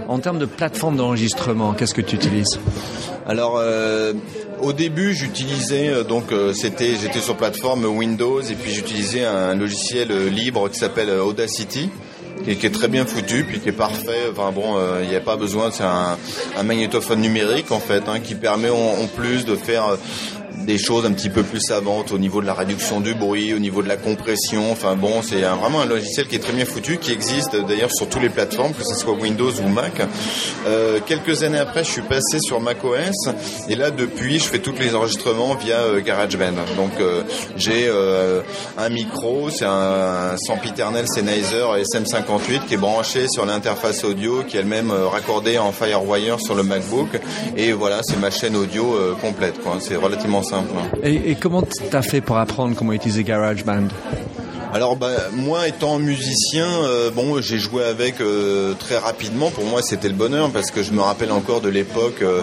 En 0.08 0.20
termes 0.20 0.40
de 0.40 0.46
plateforme 0.46 0.98
d'enregistrement, 0.98 1.74
qu'est-ce 1.74 1.94
que 1.94 2.02
tu 2.02 2.16
utilises? 2.16 2.60
Alors 3.26 3.56
euh, 3.58 4.14
au 4.62 4.74
début, 4.74 5.14
j'utilisais 5.14 6.04
donc 6.04 6.26
c'était 6.54 6.96
j'étais 7.02 7.20
sur 7.20 7.36
plateforme 7.36 7.86
Windows 7.86 8.42
et 8.42 8.56
puis 8.56 8.72
j'utilisais 8.72 9.26
un 9.26 9.56
logiciel 9.56 10.28
libre 10.28 10.70
qui 10.70 10.80
s'appelle 10.80 11.10
Audacity 11.10 11.90
qui, 12.44 12.56
qui, 12.56 12.66
est 12.66 12.72
très 12.72 12.88
bien 12.88 13.06
foutu, 13.06 13.44
puis 13.44 13.60
qui 13.60 13.70
est 13.70 13.74
parfait. 13.74 14.30
Enfin 14.32 14.52
bon, 14.52 14.76
il 14.76 15.06
euh, 15.06 15.06
n'y 15.06 15.16
a 15.16 15.22
pas 15.22 15.36
besoin, 15.36 15.72
c'est 15.72 15.84
un, 15.84 16.18
un, 16.58 16.64
magnétophone 16.64 17.22
numérique 17.22 17.72
en 17.72 17.80
fait, 17.80 18.04
hein, 18.08 18.20
qui 18.20 18.36
permet 18.36 18.70
en, 18.70 19.04
en, 19.04 19.08
plus 19.08 19.46
de 19.46 19.56
faire 19.56 19.98
des 20.66 20.78
choses 20.78 21.06
un 21.06 21.12
petit 21.12 21.30
peu 21.30 21.44
plus 21.44 21.62
savantes 21.62 22.12
au 22.12 22.18
niveau 22.18 22.42
de 22.42 22.46
la 22.48 22.54
réduction 22.54 23.00
du 23.00 23.14
bruit, 23.14 23.54
au 23.54 23.60
niveau 23.60 23.84
de 23.84 23.88
la 23.88 23.98
compression. 23.98 24.72
Enfin 24.72 24.96
bon, 24.96 25.22
c'est 25.22 25.42
vraiment 25.42 25.82
un 25.82 25.86
logiciel 25.86 26.28
qui 26.28 26.36
est 26.36 26.40
très 26.40 26.54
bien 26.54 26.66
foutu, 26.66 26.98
qui 26.98 27.12
existe 27.12 27.56
d'ailleurs 27.68 27.92
sur 27.92 28.08
toutes 28.10 28.22
les 28.22 28.30
plateformes, 28.30 28.74
que 28.74 28.84
ce 28.84 28.96
soit 28.96 29.14
Windows 29.14 29.52
ou 29.52 29.68
Mac. 29.68 30.02
Euh, 30.68 31.00
quelques 31.06 31.44
années 31.44 31.60
après, 31.60 31.84
je 31.84 31.92
suis 31.92 32.02
passé 32.02 32.40
sur 32.40 32.60
macOS 32.62 33.12
et 33.70 33.76
là 33.76 33.92
depuis, 33.92 34.40
je 34.40 34.46
fais 34.46 34.60
tous 34.60 34.76
les 34.80 34.96
enregistrements 34.96 35.56
via 35.56 35.78
euh, 35.80 36.02
GarageBand. 36.02 36.54
Donc 36.76 36.92
euh, 37.00 37.24
j'ai 37.58 37.88
euh, 37.88 38.42
un 38.78 38.90
micro, 38.90 39.50
c'est 39.50 39.66
un 39.66 40.36
sempiternel 40.38 41.06
Sennheiser 41.08 41.66
SM58 41.82 42.66
qui 42.68 42.76
est 42.76 42.78
branché 42.78 43.28
sur 43.28 43.46
l'interface 43.46 44.04
audio, 44.04 44.44
qui 44.44 44.58
est 44.58 44.62
elle-même 44.62 44.92
raccordée 44.92 45.58
en 45.58 45.72
FireWire 45.72 46.40
sur 46.40 46.56
le 46.56 46.64
MacBook. 46.64 47.10
Et 47.58 47.72
voilà, 47.72 48.02
c'est 48.04 48.20
ma 48.20 48.32
chaîne 48.32 48.56
audio 48.56 48.98
complète. 49.22 49.56
C'est 49.80 49.96
relativement 49.96 50.44
simple. 50.44 50.53
Hein. 50.60 50.98
Et, 51.04 51.32
et 51.32 51.36
comment 51.36 51.64
t'as 51.92 52.02
fait 52.02 52.22
pour 52.22 52.38
apprendre 52.38 52.76
comment 52.76 52.94
utiliser 52.94 53.24
GarageBand? 53.24 53.88
Alors 54.74 54.96
bah, 54.96 55.12
moi 55.34 55.68
étant 55.68 56.00
musicien, 56.00 56.66
euh, 56.66 57.12
bon 57.12 57.40
j'ai 57.42 57.60
joué 57.60 57.84
avec 57.84 58.20
euh, 58.22 58.74
très 58.74 58.98
rapidement. 58.98 59.52
Pour 59.52 59.66
moi 59.66 59.84
c'était 59.84 60.08
le 60.08 60.16
bonheur 60.16 60.50
parce 60.50 60.72
que 60.72 60.82
je 60.82 60.92
me 60.94 61.02
rappelle 61.02 61.32
encore 61.32 61.62
de 61.62 61.70
l'époque 61.70 62.24
euh, 62.24 62.42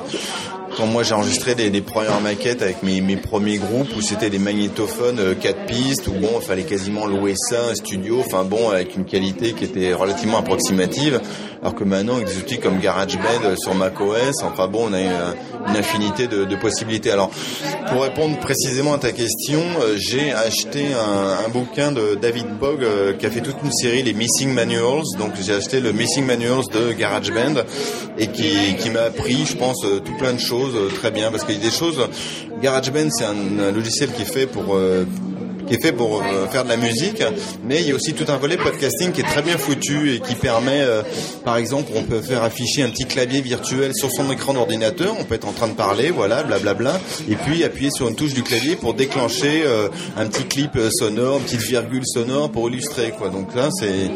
quand 0.77 0.87
moi 0.87 1.03
j'ai 1.03 1.15
enregistré 1.15 1.57
des, 1.57 1.71
des, 1.71 1.81
premières 1.81 2.21
maquettes 2.21 2.63
avec 2.63 2.85
mes, 2.85 3.01
mes 3.01 3.17
premiers 3.17 3.59
groupes 3.59 3.89
où 3.97 4.01
c'était 4.01 4.31
des 4.31 4.39
magnétophones 4.39 5.35
4 5.41 5.67
pistes 5.67 6.07
où 6.07 6.13
bon 6.13 6.31
il 6.41 6.47
fallait 6.47 6.63
quasiment 6.63 7.05
louer 7.05 7.35
ça 7.37 7.71
un 7.73 7.75
studio, 7.75 8.21
enfin 8.21 8.45
bon 8.45 8.71
avec 8.71 8.95
une 8.95 9.07
qualité 9.07 9.53
qui 9.53 9.65
était 9.65 9.93
relativement 9.93 10.39
approximative. 10.39 11.21
Alors 11.63 11.75
que 11.75 11.85
maintenant 11.85 12.15
avec 12.15 12.29
des 12.29 12.39
outils 12.39 12.59
comme 12.59 12.79
GarageBand 12.79 13.55
sur 13.57 13.75
macOS, 13.75 14.43
enfin 14.43 14.67
bon 14.67 14.89
on 14.89 14.93
a 14.95 15.01
une, 15.01 15.77
infinité 15.77 16.27
de, 16.27 16.57
possibilités. 16.57 17.11
Alors 17.11 17.31
pour 17.91 18.03
répondre 18.03 18.39
précisément 18.39 18.95
à 18.95 18.99
ta 18.99 19.13
question, 19.13 19.61
j'ai 19.97 20.33
acheté 20.33 20.87
un, 20.95 21.49
bouquin 21.51 21.93
de 21.93 22.15
David 22.15 22.47
Bog 22.59 22.83
euh, 22.83 23.13
qui 23.13 23.27
a 23.27 23.31
fait 23.31 23.41
toute 23.41 23.57
une 23.63 23.73
série, 23.73 24.03
les 24.03 24.15
Missing 24.15 24.55
Manuals. 24.55 25.05
Donc 25.19 25.33
j'ai 25.41 25.53
acheté 25.53 25.81
le 25.81 25.93
Missing 25.93 26.25
Manuals 26.25 26.65
de 26.73 26.93
GarageBand 26.93 27.63
et 28.17 28.29
qui, 28.29 28.91
m'a 28.91 29.03
appris, 29.03 29.45
je 29.45 29.57
pense, 29.57 29.85
euh, 29.85 30.01
tout 30.01 30.17
plein 30.17 30.33
de 30.33 30.41
choses 30.41 30.75
euh, 30.75 30.89
très 30.89 31.11
bien 31.11 31.31
parce 31.31 31.45
qu'il 31.45 31.57
y 31.57 31.59
a 31.59 31.63
des 31.63 31.71
choses. 31.71 32.01
GarageBand, 32.63 33.11
c'est 33.11 33.25
un, 33.25 33.59
un, 33.59 33.73
logiciel 33.73 34.11
qui 34.13 34.23
est 34.23 34.33
fait 34.33 34.47
pour 34.47 34.79
qui 35.71 35.77
est 35.77 35.81
fait 35.81 35.93
pour 35.93 36.21
euh, 36.21 36.49
faire 36.49 36.65
de 36.65 36.69
la 36.69 36.77
musique, 36.77 37.23
mais 37.65 37.81
il 37.81 37.89
y 37.89 37.93
a 37.93 37.95
aussi 37.95 38.13
tout 38.13 38.25
un 38.27 38.39
volet 38.39 38.57
podcasting 38.57 39.13
qui 39.13 39.21
est 39.21 39.25
très 39.25 39.41
bien 39.41 39.57
foutu 39.57 40.13
et 40.13 40.19
qui 40.19 40.35
permet, 40.35 40.81
euh, 40.81 41.03
par 41.45 41.59
exemple, 41.59 41.93
on 41.95 42.03
peut 42.03 42.21
faire 42.21 42.43
afficher 42.43 42.83
un 42.83 42.89
petit 42.89 43.05
clavier 43.05 43.41
virtuel 43.41 43.95
sur 43.95 44.11
son 44.11 44.33
écran 44.33 44.53
d'ordinateur, 44.53 45.15
on 45.17 45.23
peut 45.23 45.37
être 45.37 45.47
en 45.47 45.53
train 45.53 45.69
de 45.69 45.75
parler, 45.75 46.11
voilà, 46.11 46.43
blablabla, 46.43 47.01
et 47.31 47.37
puis 47.37 47.63
appuyer 47.63 47.93
sur 47.93 48.09
une 48.09 48.17
touche 48.17 48.35
du 48.35 48.43
clavier 48.43 48.75
pour 48.75 48.95
déclencher 48.95 49.63
euh, 49.65 49.87
un 50.17 50.27
petit 50.27 50.43
clip 50.43 50.77
sonore, 50.91 51.37
une 51.37 51.45
petite 51.45 51.63
virgule 51.63 52.03
sonore 52.05 52.51
pour 52.51 52.69
illustrer, 52.69 53.13
quoi. 53.17 53.29
Donc 53.29 53.55
là, 53.55 53.69
c'est, 53.71 54.11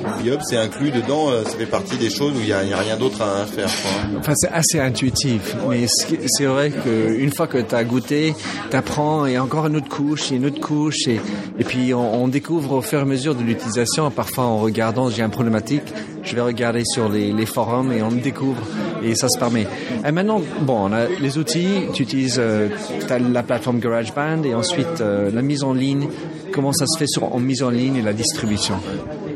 c'est 0.48 0.56
inclus 0.56 0.90
dedans, 0.90 1.30
ça 1.44 1.56
fait 1.56 1.66
partie 1.66 1.96
des 1.98 2.10
choses 2.10 2.32
où 2.32 2.40
il 2.40 2.46
n'y 2.46 2.52
a, 2.52 2.58
a, 2.58 2.80
rien 2.80 2.96
d'autre 2.96 3.22
à 3.22 3.46
faire. 3.46 3.68
Quoi. 3.68 4.18
Enfin, 4.18 4.32
c'est 4.34 4.50
assez 4.50 4.80
intuitif, 4.80 5.54
mais 5.70 5.86
c'est 6.26 6.46
vrai 6.46 6.72
qu'une 6.72 7.32
fois 7.32 7.46
que 7.46 7.58
tu 7.58 7.74
as 7.76 7.84
goûté, 7.84 8.34
tu 8.70 8.76
apprends, 8.76 9.24
et 9.26 9.38
encore 9.38 9.68
une 9.68 9.76
autre 9.76 9.88
couche, 9.88 10.32
et 10.32 10.34
une 10.34 10.46
autre 10.46 10.60
couche, 10.60 11.06
et 11.06 11.20
et 11.58 11.64
puis 11.64 11.94
on, 11.94 12.24
on, 12.24 12.28
découvre 12.28 12.72
au 12.72 12.82
fur 12.82 12.98
et 12.98 13.02
à 13.02 13.04
mesure 13.04 13.34
de 13.34 13.42
l'utilisation, 13.42 14.10
parfois 14.10 14.44
en 14.44 14.58
regardant, 14.58 15.10
j'ai 15.10 15.22
un 15.22 15.28
problématique, 15.28 15.82
je 16.22 16.34
vais 16.34 16.40
regarder 16.40 16.84
sur 16.84 17.08
les, 17.08 17.32
les, 17.32 17.46
forums 17.46 17.92
et 17.92 18.02
on 18.02 18.10
découvre 18.10 18.62
et 19.02 19.14
ça 19.14 19.28
se 19.28 19.38
permet. 19.38 19.66
Et 20.06 20.12
maintenant, 20.12 20.40
bon, 20.62 20.88
on 20.88 20.92
a 20.92 21.06
les 21.06 21.38
outils, 21.38 21.86
tu 21.92 22.02
utilises 22.02 22.36
euh, 22.38 22.68
la 23.08 23.42
plateforme 23.42 23.78
GarageBand 23.78 24.42
et 24.44 24.54
ensuite 24.54 25.00
euh, 25.00 25.30
la 25.32 25.42
mise 25.42 25.64
en 25.64 25.74
ligne. 25.74 26.08
Comment 26.52 26.72
ça 26.72 26.86
se 26.86 26.98
fait 26.98 27.08
sur, 27.08 27.34
en 27.34 27.40
mise 27.40 27.62
en 27.62 27.70
ligne 27.70 27.96
et 27.96 28.02
la 28.02 28.12
distribution? 28.12 28.76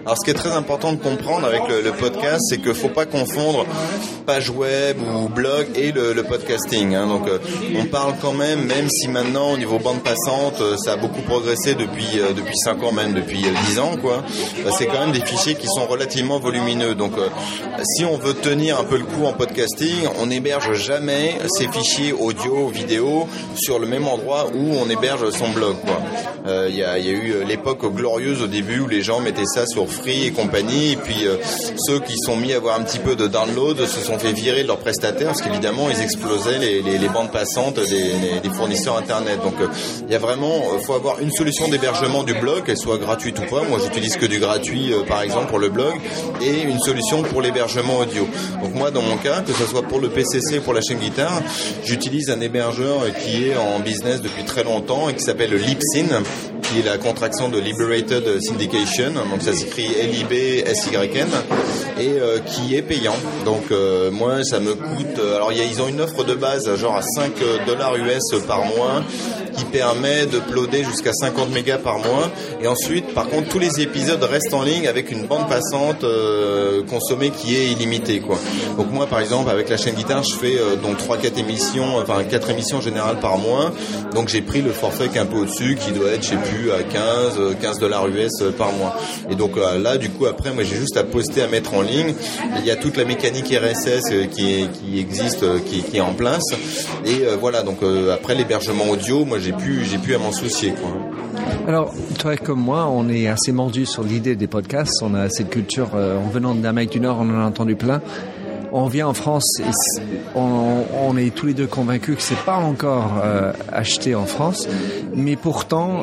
Alors 0.09 0.17
ce 0.17 0.25
qui 0.25 0.31
est 0.31 0.41
très 0.41 0.53
important 0.53 0.95
de 0.95 0.97
comprendre 0.97 1.47
avec 1.47 1.61
le, 1.69 1.93
podcast, 1.93 2.41
c'est 2.49 2.57
qu'il 2.63 2.73
faut 2.73 2.89
pas 2.89 3.05
confondre 3.05 3.67
page 4.25 4.49
web 4.49 4.97
ou 5.03 5.29
blog 5.29 5.67
et 5.75 5.93
le, 5.93 6.23
podcasting. 6.23 6.95
Hein. 6.95 7.07
Donc 7.09 7.29
euh, 7.29 7.39
on 7.79 7.85
parle 7.85 8.15
quand 8.23 8.33
même, 8.33 8.65
même 8.65 8.89
si 8.89 9.09
maintenant 9.09 9.53
au 9.53 9.59
niveau 9.59 9.79
bande 9.79 10.03
passante, 10.03 10.63
euh, 10.63 10.79
ça 10.79 10.95
a 10.95 10.97
beaucoup 10.97 11.21
progressé 11.21 11.75
depuis 11.75 12.21
euh, 12.21 12.33
depuis 12.33 12.57
5 12.57 12.83
ans, 12.85 12.93
même 12.93 13.13
depuis 13.13 13.45
10 13.67 13.79
ans, 13.81 13.97
quoi. 14.01 14.25
Bah, 14.65 14.71
c'est 14.79 14.87
quand 14.87 15.01
même 15.01 15.13
des 15.13 15.21
fichiers 15.21 15.57
qui 15.57 15.67
sont 15.67 15.87
relativement 15.87 16.39
volumineux. 16.39 16.95
Donc 16.95 17.13
si 17.85 18.07
on 18.07 18.17
veut 18.17 18.35
tenir 18.35 18.81
un 18.81 18.85
peu 18.85 18.97
le 18.97 19.05
coup 19.05 19.27
en 19.27 19.35
podcasting, 19.35 20.09
on 20.19 20.27
n'héberge 20.27 20.73
jamais 20.73 21.37
ces 21.49 21.69
fichiers 21.69 22.15
audio, 22.15 22.69
vidéo 22.69 23.29
sur 23.57 23.79
le 23.79 23.87
même 23.87 24.09
endroit 24.09 24.47
où 24.55 24.75
on 24.75 24.89
héberge 24.89 25.29
son 25.33 25.51
blog. 25.51 25.77
Il 26.47 26.75
y, 26.75 26.83
a, 26.83 26.99
y, 26.99 27.09
a, 27.09 27.13
eu 27.13 27.45
l'époque 27.47 27.85
glorieuse 27.95 28.41
au 28.41 28.47
début 28.47 28.81
où 28.81 28.89
les 28.89 29.03
gens 29.03 29.21
mettaient 29.21 29.45
ça 29.45 29.67
sur 29.67 29.85
Et 30.07 30.31
compagnie, 30.31 30.93
et 30.93 30.97
puis 30.97 31.27
euh, 31.27 31.37
ceux 31.87 32.01
qui 32.01 32.15
sont 32.17 32.37
mis 32.37 32.55
à 32.55 32.57
avoir 32.57 32.79
un 32.81 32.83
petit 32.83 32.99
peu 32.99 33.15
de 33.15 33.27
download 33.27 33.87
se 33.87 34.01
sont 34.01 34.19
fait 34.19 34.33
virer 34.33 34.63
de 34.63 34.69
leurs 34.69 34.79
prestataires 34.79 35.29
parce 35.29 35.43
qu'évidemment 35.43 35.91
ils 35.91 36.01
explosaient 36.01 36.59
les, 36.59 37.09
bandes 37.09 37.31
passantes 37.31 37.79
des, 37.79 38.49
fournisseurs 38.57 38.97
internet. 38.97 39.39
Donc 39.43 39.55
il 40.07 40.11
y 40.11 40.15
a 40.15 40.19
vraiment, 40.19 40.63
faut 40.83 40.95
avoir 40.95 41.21
une 41.21 41.31
solution 41.31 41.69
d'hébergement 41.69 42.23
du 42.23 42.33
blog, 42.35 42.65
qu'elle 42.65 42.79
soit 42.79 42.97
gratuite 42.97 43.39
ou 43.39 43.55
pas. 43.55 43.63
Moi 43.69 43.79
j'utilise 43.83 44.17
que 44.17 44.25
du 44.25 44.39
gratuit 44.39 44.93
par 45.07 45.21
exemple 45.23 45.49
pour 45.49 45.59
le 45.59 45.69
blog 45.69 45.95
et 46.41 46.63
une 46.63 46.81
solution 46.81 47.23
pour 47.23 47.43
l'hébergement 47.43 47.99
audio. 47.99 48.27
Donc 48.63 48.75
moi 48.75 48.91
dans 48.91 49.03
mon 49.03 49.19
cas, 49.19 49.43
que 49.43 49.53
ce 49.53 49.67
soit 49.67 49.83
pour 49.83 50.01
le 50.01 50.09
PCC 50.09 50.59
ou 50.59 50.63
pour 50.63 50.73
la 50.75 50.81
chaîne 50.81 50.99
guitare, 50.99 51.43
j'utilise 51.85 52.31
un 52.31 52.41
hébergeur 52.41 53.03
qui 53.23 53.49
est 53.49 53.57
en 53.57 53.81
business 53.81 54.23
depuis 54.23 54.45
très 54.45 54.65
longtemps 54.65 55.09
et 55.11 55.15
qui 55.15 55.23
s'appelle 55.23 55.55
Libsyn 55.55 56.23
qui 56.71 56.81
est 56.81 56.83
la 56.83 56.99
contraction 56.99 57.49
de 57.49 57.59
Liberated 57.59 58.41
Syndication, 58.43 59.13
donc 59.31 59.41
ça 59.41 59.55
s'écrit 59.55 59.88
L-I-B-S-Y-N, 59.95 61.31
et 62.01 62.19
euh, 62.21 62.39
qui 62.39 62.77
est 62.77 62.83
payant. 62.83 63.17
Donc 63.45 63.71
euh, 63.71 64.11
moi, 64.11 64.45
ça 64.45 64.61
me 64.61 64.75
coûte... 64.75 65.19
Euh, 65.19 65.37
alors 65.37 65.53
y 65.53 65.61
a, 65.61 65.65
ils 65.65 65.81
ont 65.83 65.89
une 65.89 66.01
offre 66.01 66.25
de 66.25 66.35
base, 66.35 66.75
genre 66.77 66.97
à 66.97 67.03
5 67.03 67.33
dollars 67.67 67.97
US 67.97 68.41
par 68.47 68.65
mois, 68.65 69.03
qui 69.57 69.65
permet 69.65 70.27
de 70.27 70.41
jusqu'à 70.89 71.13
50 71.13 71.51
mégas 71.51 71.79
par 71.79 71.99
mois. 71.99 72.31
Et 72.63 72.67
ensuite, 72.67 73.15
par 73.15 73.29
contre, 73.29 73.49
tous 73.49 73.59
les 73.59 73.81
épisodes 73.81 74.23
restent 74.23 74.55
en 74.55 74.63
ligne 74.63 74.87
avec 74.87 75.11
une 75.11 75.27
bande 75.27 75.49
passante 75.49 76.05
consommée 76.89 77.31
qui 77.31 77.57
est 77.57 77.69
illimitée. 77.69 78.21
Quoi. 78.21 78.39
Donc 78.77 78.91
moi, 78.93 79.07
par 79.07 79.21
exemple, 79.21 79.51
avec 79.51 79.69
la 79.69 79.77
chaîne 79.77 79.95
guitare, 79.95 80.23
je 80.23 80.35
fais 80.35 80.59
donc 80.83 80.99
3-4 80.99 81.39
émissions, 81.39 81.97
enfin 81.97 82.23
4 82.25 82.51
émissions 82.51 82.81
générales 82.81 83.19
par 83.21 83.39
mois. 83.39 83.73
Donc 84.15 84.29
j'ai 84.29 84.43
pris 84.43 84.63
le 84.63 84.71
forfait 84.71 85.09
qui 85.09 85.17
est 85.17 85.21
un 85.21 85.27
peu 85.27 85.39
au-dessus, 85.39 85.77
qui 85.81 85.93
doit 85.93 86.11
être, 86.11 86.23
je 86.23 86.31
sais 86.31 86.37
plus, 86.37 86.71
à 86.73 86.83
15, 86.83 87.57
15 87.61 87.79
dollars 87.79 88.07
US 88.09 88.43
par 88.57 88.73
mois. 88.73 88.97
Et 89.31 89.35
donc 89.35 89.57
là, 89.57 89.97
du 89.97 90.11
coup, 90.11 90.27
après, 90.27 90.53
moi, 90.53 90.65
j'ai 90.65 90.77
juste 90.77 90.97
à 90.97 91.05
poster, 91.05 91.43
à 91.43 91.49
mettre 91.49 91.75
en 91.75 91.83
ligne. 91.83 91.88
Il 91.91 92.65
y 92.65 92.71
a 92.71 92.77
toute 92.77 92.97
la 92.97 93.05
mécanique 93.05 93.47
RSS 93.47 94.13
euh, 94.13 94.27
qui, 94.27 94.69
existe, 94.99 95.43
euh, 95.43 95.59
qui, 95.59 95.85
est 95.97 96.01
en 96.01 96.13
place. 96.13 96.45
Et 97.05 97.25
euh, 97.25 97.37
voilà, 97.41 97.63
donc 97.63 97.79
après 98.13 98.35
l'hébergement 98.35 98.89
audio, 98.91 99.25
moi, 99.25 99.39
j'ai 99.39 99.53
pu, 99.53 99.85
j'ai 99.85 99.99
pu 99.99 100.15
à 100.15 100.19
m'en 100.19 100.33
soucier. 100.33 100.75
Alors, 101.67 101.93
toi 102.19 102.37
comme 102.37 102.61
moi, 102.61 102.89
on 102.91 103.09
est 103.09 103.29
assez 103.29 103.53
mordu 103.53 103.87
sur 103.87 104.03
l'idée 104.03 104.37
des 104.37 104.47
podcasts. 104.47 105.03
On 105.03 105.15
a 105.15 105.29
cette 105.29 105.51
culture, 105.51 105.91
en 105.95 106.29
venant 106.29 106.55
d'Amérique 106.55 106.93
du 106.93 107.01
Nord, 107.01 107.19
on 107.21 107.31
en 107.31 107.41
a 107.41 107.47
entendu 107.47 107.77
plein. 107.77 108.01
On 108.71 108.87
vient 108.87 109.09
en 109.09 109.15
France 109.15 109.61
et 109.61 110.35
on, 110.35 111.17
est 111.17 111.35
tous 111.35 111.47
les 111.47 111.55
deux 111.55 111.67
convaincus 111.67 112.17
que 112.17 112.23
c'est 112.23 112.45
pas 112.45 112.57
encore 112.57 113.23
acheté 113.73 114.15
en 114.15 114.27
France, 114.27 114.69
mais 115.15 115.37
pourtant, 115.37 116.03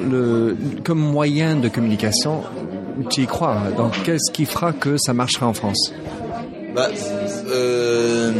comme 0.83 0.99
moyen 0.99 1.55
de 1.55 1.69
communication, 1.69 2.41
tu 3.09 3.21
y 3.23 3.27
crois. 3.27 3.57
Donc, 3.77 4.03
qu'est-ce 4.03 4.31
qui 4.31 4.45
fera 4.45 4.73
que 4.73 4.97
ça 4.97 5.13
marchera 5.13 5.47
en 5.47 5.53
France? 5.53 5.91
Bah, 6.75 6.89
euh, 7.47 8.33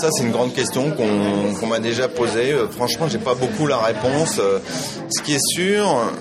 ça 0.00 0.10
c'est 0.12 0.22
une 0.22 0.30
grande 0.30 0.54
question 0.54 0.92
qu'on 0.92 1.58
qu 1.58 1.66
m'a 1.66 1.80
déjà 1.80 2.06
posée. 2.06 2.52
Euh, 2.52 2.68
franchement, 2.68 3.08
j'ai 3.08 3.18
pas 3.18 3.34
beaucoup 3.34 3.66
la 3.66 3.78
réponse. 3.78 4.38
Euh, 4.38 4.60
ce 5.10 5.20
qui 5.22 5.34
est 5.34 5.44
sûr, 5.54 6.12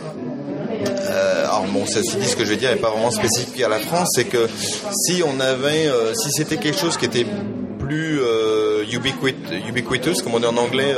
euh, 0.88 1.46
alors 1.46 1.66
bon, 1.72 1.86
ceci 1.86 2.18
dit, 2.18 2.26
ce 2.26 2.36
que 2.36 2.44
je 2.44 2.50
vais 2.50 2.56
dire 2.56 2.72
n'est 2.72 2.78
pas 2.78 2.90
vraiment 2.90 3.12
spécifique 3.12 3.62
à 3.62 3.70
la 3.70 3.78
France, 3.78 4.08
c'est 4.16 4.24
que 4.24 4.50
si 4.92 5.22
on 5.24 5.40
avait, 5.40 5.92
si 6.16 6.32
c'était 6.32 6.58
quelque 6.58 6.80
chose 6.80 6.98
qui 6.98 7.06
était 7.06 7.28
plus 7.78 8.20
ubiquit, 8.92 9.36
ubiquitous, 9.68 10.24
comme 10.24 10.34
on 10.34 10.40
dit 10.40 10.48
en 10.48 10.58
anglais, 10.58 10.96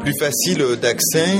plus 0.00 0.14
facile 0.18 0.62
d'accès, 0.82 1.38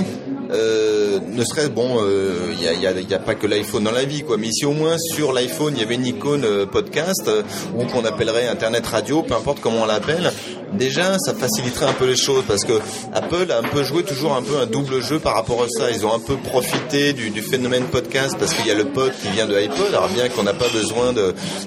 euh, 0.51 1.19
ne 1.21 1.45
serait 1.45 1.69
bon, 1.69 1.97
il 1.97 2.67
euh, 2.67 3.03
n'y 3.07 3.15
a, 3.15 3.19
pas 3.19 3.35
que 3.35 3.47
l'iPhone 3.47 3.85
dans 3.85 3.91
la 3.93 4.05
vie, 4.05 4.23
quoi. 4.23 4.37
Mais 4.37 4.51
si 4.53 4.65
au 4.65 4.73
moins 4.73 4.97
sur 4.99 5.33
l'iPhone 5.33 5.75
il 5.77 5.81
y 5.81 5.85
avait 5.85 5.95
une 5.97 6.07
icône 6.07 6.45
euh, 6.45 6.67
podcast 6.67 7.31
ou 7.75 7.85
qu'on 7.85 8.05
appellerait 8.05 8.49
Internet 8.49 8.87
radio, 8.87 9.23
peu 9.23 9.35
importe 9.35 9.61
comment 9.61 9.83
on 9.83 9.87
l'appelle, 9.87 10.33
déjà 10.73 11.19
ça 11.19 11.35
faciliterait 11.35 11.87
un 11.87 11.93
peu 11.93 12.07
les 12.07 12.17
choses 12.17 12.45
parce 12.47 12.65
que 12.65 12.75
Apple 13.13 13.51
a 13.51 13.59
un 13.59 13.69
peu 13.69 13.83
joué 13.85 14.03
toujours 14.03 14.35
un 14.35 14.43
peu 14.43 14.59
un 14.59 14.67
double 14.67 15.03
jeu 15.03 15.19
par 15.19 15.35
rapport 15.35 15.63
à 15.63 15.69
ça. 15.69 15.91
Ils 15.91 16.07
ont 16.07 16.15
un 16.15 16.21
peu 16.21 16.37
profité 16.37 17.13
du, 17.13 17.31
du 17.31 17.43
phénomène 17.43 17.85
podcast 17.85 18.37
parce 18.39 18.55
qu'il 18.55 18.67
y 18.67 18.71
a 18.71 18.75
le 18.75 18.87
pod 18.87 19.13
qui 19.23 19.29
vient 19.29 19.47
de 19.47 19.57
iPod. 19.57 19.89
Alors 19.89 20.09
bien 20.09 20.29
qu'on 20.29 20.43
n'a 20.43 20.55
pas 20.55 20.69
besoin 20.69 21.13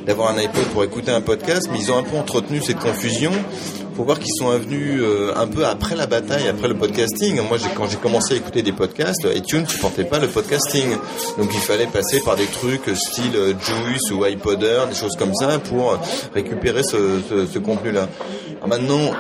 d'avoir 0.06 0.32
un 0.32 0.38
iPod 0.38 0.66
pour 0.74 0.84
écouter 0.84 1.12
un 1.12 1.22
podcast, 1.22 1.70
mais 1.72 1.80
ils 1.80 1.92
ont 1.92 1.98
un 1.98 2.04
peu 2.04 2.18
entretenu 2.18 2.62
cette 2.62 2.80
confusion 2.80 3.32
faut 4.00 4.06
voir 4.06 4.20
qu'ils 4.20 4.34
sont 4.34 4.48
venus 4.58 5.02
euh, 5.02 5.34
un 5.36 5.46
peu 5.46 5.66
après 5.66 5.94
la 5.94 6.08
bataille, 6.08 6.48
après 6.48 6.70
le 6.70 6.78
podcasting. 6.78 7.42
Moi, 7.42 7.58
quand 7.76 7.90
j'ai 7.90 7.98
commencé 7.98 8.34
à 8.34 8.38
écouter 8.38 8.62
des 8.62 8.72
podcasts, 8.72 9.28
iTunes 9.36 9.64
ne 9.64 9.68
supportait 9.68 10.06
pas 10.06 10.20
le 10.20 10.30
podcasting. 10.30 10.96
Donc 11.38 11.50
il 11.54 11.60
fallait 11.60 11.86
passer 11.86 12.22
par 12.22 12.38
des 12.38 12.46
trucs 12.46 12.96
style 12.96 13.36
euh, 13.36 13.54
Juice 13.60 14.10
ou 14.12 14.26
iPodder, 14.26 14.84
des 14.90 14.96
choses 14.96 15.18
comme 15.18 15.36
ça 15.36 15.60
pour 15.60 16.00
récupérer 16.34 16.82
ce, 16.82 17.20
ce 17.54 17.60
contenu-là. 17.60 18.08
Maintenant, 18.68 19.12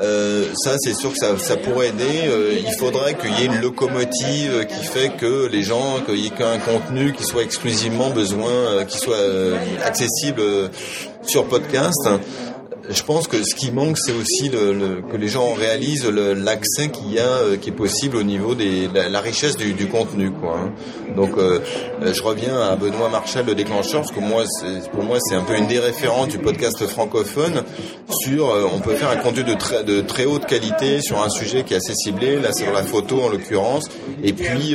euh, 0.00 0.46
ça 0.54 0.76
c'est 0.78 0.94
sûr 0.94 1.12
que 1.12 1.18
ça, 1.18 1.38
ça 1.38 1.56
pourrait 1.56 1.88
aider. 1.88 2.26
Euh, 2.26 2.58
il 2.64 2.72
faudrait 2.74 3.14
qu'il 3.14 3.30
y 3.38 3.42
ait 3.42 3.46
une 3.46 3.60
locomotive 3.60 4.66
qui 4.66 4.84
fait 4.84 5.10
que 5.16 5.46
les 5.46 5.62
gens, 5.62 6.00
qu'il 6.04 6.18
y 6.18 6.26
ait 6.26 6.30
qu'un 6.30 6.58
contenu 6.58 7.12
qui 7.12 7.24
soit 7.24 7.42
exclusivement 7.42 8.10
besoin, 8.10 8.84
qui 8.86 8.98
soit 8.98 9.18
accessible 9.84 10.42
sur 11.22 11.46
podcast 11.46 12.08
je 12.90 13.02
pense 13.04 13.28
que 13.28 13.42
ce 13.44 13.54
qui 13.54 13.70
manque, 13.70 13.96
c'est 13.98 14.12
aussi 14.12 14.48
le, 14.48 14.72
le, 14.72 15.02
que 15.02 15.16
les 15.16 15.28
gens 15.28 15.52
réalisent 15.52 16.06
l'accès 16.08 16.90
qu'il 16.90 17.12
y 17.12 17.18
a, 17.18 17.28
euh, 17.28 17.56
qui 17.56 17.70
est 17.70 17.72
possible 17.72 18.16
au 18.16 18.22
niveau 18.22 18.54
des 18.54 18.88
la, 18.88 19.20
richesse 19.20 19.56
du, 19.56 19.72
du, 19.72 19.86
contenu, 19.86 20.30
quoi. 20.32 20.56
Hein. 20.58 20.72
Donc, 21.14 21.36
euh, 21.36 21.60
euh, 22.02 22.12
je 22.12 22.22
reviens 22.22 22.60
à 22.60 22.74
Benoît 22.74 23.08
Marchal, 23.08 23.46
le 23.46 23.54
déclencheur, 23.54 24.00
parce 24.00 24.12
que 24.12 24.20
moi, 24.20 24.44
pour 24.92 25.04
moi, 25.04 25.18
c'est 25.20 25.36
un 25.36 25.42
peu 25.42 25.56
une 25.56 25.68
des 25.68 25.78
références 25.78 26.28
du 26.28 26.38
podcast 26.38 26.84
francophone 26.86 27.62
sur. 28.10 28.52
on 28.72 28.80
peut 28.80 28.94
faire 28.94 29.10
un 29.10 29.16
contenu 29.16 29.44
de 29.44 29.54
très 29.54 29.84
de 29.84 30.00
très 30.00 30.24
haute 30.24 30.46
qualité 30.46 31.00
sur 31.00 31.22
un 31.22 31.28
sujet 31.28 31.62
qui 31.62 31.74
est 31.74 31.76
assez 31.76 31.94
ciblé. 31.94 32.40
Là, 32.40 32.52
sur 32.52 32.72
la 32.72 32.82
photo 32.82 33.22
en 33.22 33.28
l'occurrence, 33.28 33.88
et 34.24 34.32
puis 34.32 34.74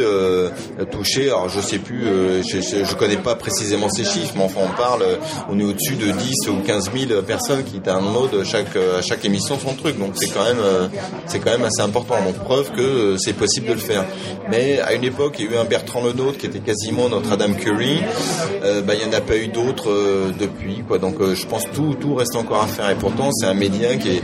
toucher. 0.91 1.28
Alors, 1.28 1.50
je 1.50 1.60
sais 1.60 1.80
plus, 1.80 2.04
je, 2.04 2.62
je, 2.62 2.86
je, 2.86 2.96
connais 2.96 3.17
pas 3.17 3.36
précisément 3.36 3.89
ces 3.89 4.06
chiffres, 4.06 4.34
mais 4.36 4.43
enfin, 4.43 4.62
on 4.63 4.78
parle. 4.78 5.04
On 5.50 5.60
est 5.60 5.63
au-dessus 5.63 5.96
de 5.96 6.12
10 6.12 6.50
ou 6.50 6.63
15 6.65 6.91
000 7.08 7.22
personnes 7.24 7.63
qui 7.63 7.80
un 7.98 8.02
mode 8.02 8.44
chaque 8.44 8.76
à 8.76 9.02
chaque 9.02 9.26
émission 9.26 9.58
son 9.60 9.74
truc. 9.76 9.98
Donc 9.98 10.12
c'est 10.16 10.30
quand 10.30 10.44
même 10.44 10.60
euh, 10.60 10.88
c'est 11.26 11.40
quand 11.40 11.52
même 11.52 11.64
assez 11.64 11.82
important. 11.82 12.16
Donc 12.24 12.36
preuve 12.44 12.72
que 12.72 12.82
euh, 12.82 13.18
c'est 13.18 13.34
possible 13.34 13.68
de 13.68 13.74
le 13.74 13.80
faire. 13.80 14.06
Mais 14.50 14.80
à 14.80 14.94
une 14.94 15.04
époque 15.04 15.36
il 15.40 15.46
y 15.46 15.50
a 15.50 15.52
eu 15.54 15.58
un 15.58 15.66
Bertrand 15.66 16.02
Lenôtre 16.02 16.38
qui 16.38 16.46
était 16.46 16.60
quasiment 16.60 17.10
notre 17.10 17.32
Adam 17.32 17.54
Curry. 17.54 18.00
Euh, 18.64 18.82
bah, 18.82 18.94
il 18.96 19.08
n'y 19.08 19.14
en 19.14 19.18
a 19.18 19.22
pas 19.22 19.38
eu 19.38 19.48
d'autres 19.48 19.92
depuis 20.40 20.84
donc 21.02 21.16
je 21.22 21.46
pense 21.46 21.64
tout 21.74 21.96
tout 22.00 22.16
reste 22.16 22.36
encore 22.36 22.64
à 22.64 22.68
faire. 22.68 22.90
Et 22.90 22.96
pourtant 22.96 23.30
c'est 23.32 23.48
un 23.48 23.54
média 23.54 23.96
qui 23.96 24.18
est 24.18 24.24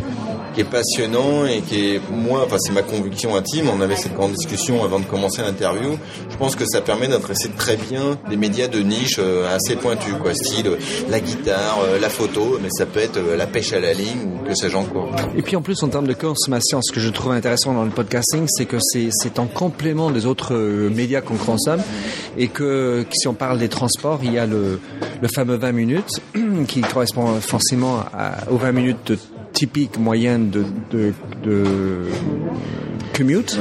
qui 0.54 0.62
est 0.62 0.66
passionnant 0.66 1.46
et 1.46 1.62
qui 1.62 1.96
est 1.96 2.02
moi, 2.12 2.44
enfin 2.46 2.58
c'est 2.60 2.72
ma 2.72 2.84
conviction 2.84 3.36
intime. 3.36 3.70
On 3.70 3.82
avait 3.82 3.96
cette 3.96 4.14
grande 4.14 4.34
discussion 4.34 4.84
avant 4.84 5.00
de 5.00 5.06
commencer 5.06 5.42
l'interview. 5.42 5.98
Je 6.30 6.38
pense 6.38 6.56
que 6.56 6.66
ça 6.66 6.82
permet 6.82 7.08
d'adresser 7.08 7.50
très 7.50 7.76
bien 7.76 8.18
des 8.30 8.38
médias 8.38 8.68
de 8.68 8.80
niche 8.80 9.18
euh, 9.20 9.54
assez 9.54 9.76
pointus, 9.76 10.14
quoi, 10.22 10.34
style 10.34 10.68
euh, 10.68 10.78
la 11.10 11.20
guitare, 11.20 11.80
euh, 11.84 12.00
la 12.00 12.10
photo, 12.10 12.60
mais 12.62 12.70
ça 12.72 12.86
peut 12.86 13.00
être 13.00 13.20
la 13.20 13.48
pêche 13.48 13.74
à 13.74 13.80
la 13.80 13.94
ligne 13.94 14.20
ou 14.26 14.48
que 14.48 14.54
sais-je 14.54 14.78
encore. 14.78 15.12
Et 15.36 15.42
puis 15.42 15.56
en 15.56 15.62
plus 15.62 15.82
en 15.84 15.90
termes 15.90 16.08
de 16.08 16.14
consommation, 16.14 16.82
ce 16.82 16.92
que 16.92 17.00
je 17.00 17.10
trouve 17.10 17.32
intéressant 17.32 17.74
dans 17.74 17.84
le 17.84 17.92
podcasting, 17.92 18.46
c'est 18.48 18.66
que 18.66 18.78
c'est 18.82 19.40
en 19.40 19.48
complément 19.48 20.12
des 20.12 20.26
autres 20.26 20.56
médias 20.56 21.22
qu'on 21.22 21.38
consomme 21.38 21.82
et 22.38 22.48
que 22.48 23.06
si 23.12 23.28
on 23.28 23.34
parle 23.34 23.58
des 23.58 23.70
transports, 23.70 24.20
il 24.24 24.34
y 24.34 24.38
a 24.38 24.46
le, 24.46 24.80
le 25.22 25.28
fameux 25.28 25.56
20 25.56 25.72
minutes 25.72 26.22
qui 26.68 26.82
correspond 26.82 27.40
forcément 27.42 28.00
à, 28.14 28.50
aux 28.52 28.58
20 28.58 28.72
minutes 28.72 28.98
de 29.08 29.18
typique 29.54 29.98
moyenne 29.98 30.50
de, 30.50 30.66
de, 31.44 32.06
commute. 33.14 33.58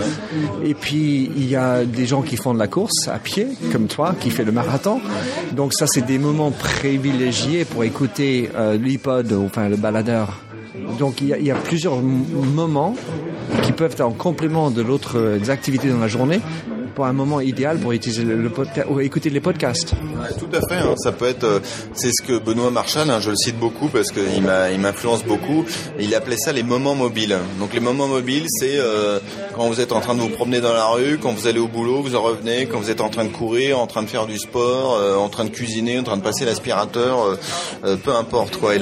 Et 0.64 0.74
puis, 0.74 1.30
il 1.36 1.48
y 1.48 1.56
a 1.56 1.84
des 1.84 2.06
gens 2.06 2.22
qui 2.22 2.36
font 2.36 2.54
de 2.54 2.58
la 2.58 2.68
course 2.68 3.08
à 3.08 3.18
pied, 3.18 3.48
comme 3.70 3.86
toi, 3.86 4.14
qui 4.18 4.30
fait 4.30 4.44
le 4.44 4.52
marathon. 4.52 5.00
Donc 5.54 5.74
ça, 5.74 5.86
c'est 5.86 6.06
des 6.06 6.18
moments 6.18 6.50
privilégiés 6.50 7.64
pour 7.64 7.84
écouter 7.84 8.48
euh, 8.54 8.76
l'iPod, 8.76 9.32
enfin 9.32 9.68
le 9.68 9.76
baladeur. 9.76 10.40
Donc 10.98 11.20
il 11.20 11.28
y, 11.28 11.50
a, 11.50 11.54
plusieurs 11.54 12.00
moments 12.00 12.94
qui 13.62 13.72
peuvent 13.72 13.92
être 13.92 14.00
en 14.00 14.12
complément 14.12 14.70
de 14.70 14.80
l'autre 14.80 15.18
euh, 15.18 15.50
activités 15.50 15.90
dans 15.90 15.98
la 15.98 16.08
journée 16.08 16.40
pour 16.94 17.06
un 17.06 17.12
moment 17.12 17.40
idéal 17.40 17.78
pour 17.78 17.92
utiliser 17.92 18.22
le, 18.22 18.48
podcast 18.48 18.86
ou 18.90 19.00
écouter 19.00 19.30
les 19.30 19.40
podcasts. 19.40 19.94
Tout 20.38 20.48
à 20.52 20.60
fait. 20.68 20.80
Hein. 20.80 20.94
Ça 20.96 21.12
peut 21.12 21.26
être, 21.26 21.44
euh, 21.44 21.60
c'est 21.94 22.10
ce 22.12 22.22
que 22.22 22.38
Benoît 22.38 22.70
Marchal, 22.70 23.10
hein, 23.10 23.20
je 23.20 23.30
le 23.30 23.36
cite 23.36 23.58
beaucoup 23.58 23.88
parce 23.88 24.10
qu'il 24.10 24.22
il 24.72 24.80
m'influence 24.80 25.24
beaucoup. 25.24 25.64
il 25.98 26.14
appelait 26.14 26.36
ça 26.36 26.52
les 26.52 26.62
moments 26.62 26.94
mobiles. 26.94 27.36
Donc 27.58 27.74
les 27.74 27.80
moments 27.80 28.08
mobiles, 28.08 28.46
c'est 28.48 28.78
euh, 28.78 29.18
quand 29.54 29.68
vous 29.68 29.80
êtes 29.80 29.92
en 29.92 30.00
train 30.00 30.14
de 30.14 30.20
vous 30.20 30.28
promener 30.28 30.60
dans 30.60 30.72
la 30.72 30.86
rue, 30.86 31.18
quand 31.18 31.32
vous 31.32 31.46
allez 31.46 31.60
au 31.60 31.68
boulot, 31.68 32.02
vous 32.02 32.16
en 32.16 32.22
revenez, 32.22 32.66
quand 32.66 32.78
vous 32.78 32.90
êtes 32.90 33.00
en 33.00 33.08
train 33.08 33.24
de 33.24 33.30
courir, 33.30 33.78
en 33.78 33.86
train 33.86 34.02
de 34.02 34.08
faire 34.08 34.26
du 34.26 34.38
sport, 34.38 34.96
euh, 34.96 35.16
en 35.16 35.28
train 35.28 35.44
de 35.44 35.50
cuisiner, 35.50 35.98
en 35.98 36.04
train 36.04 36.16
de 36.16 36.22
passer 36.22 36.44
l'aspirateur, 36.44 37.38
peu 38.04 38.14
importe 38.14 38.56
quoi. 38.56 38.72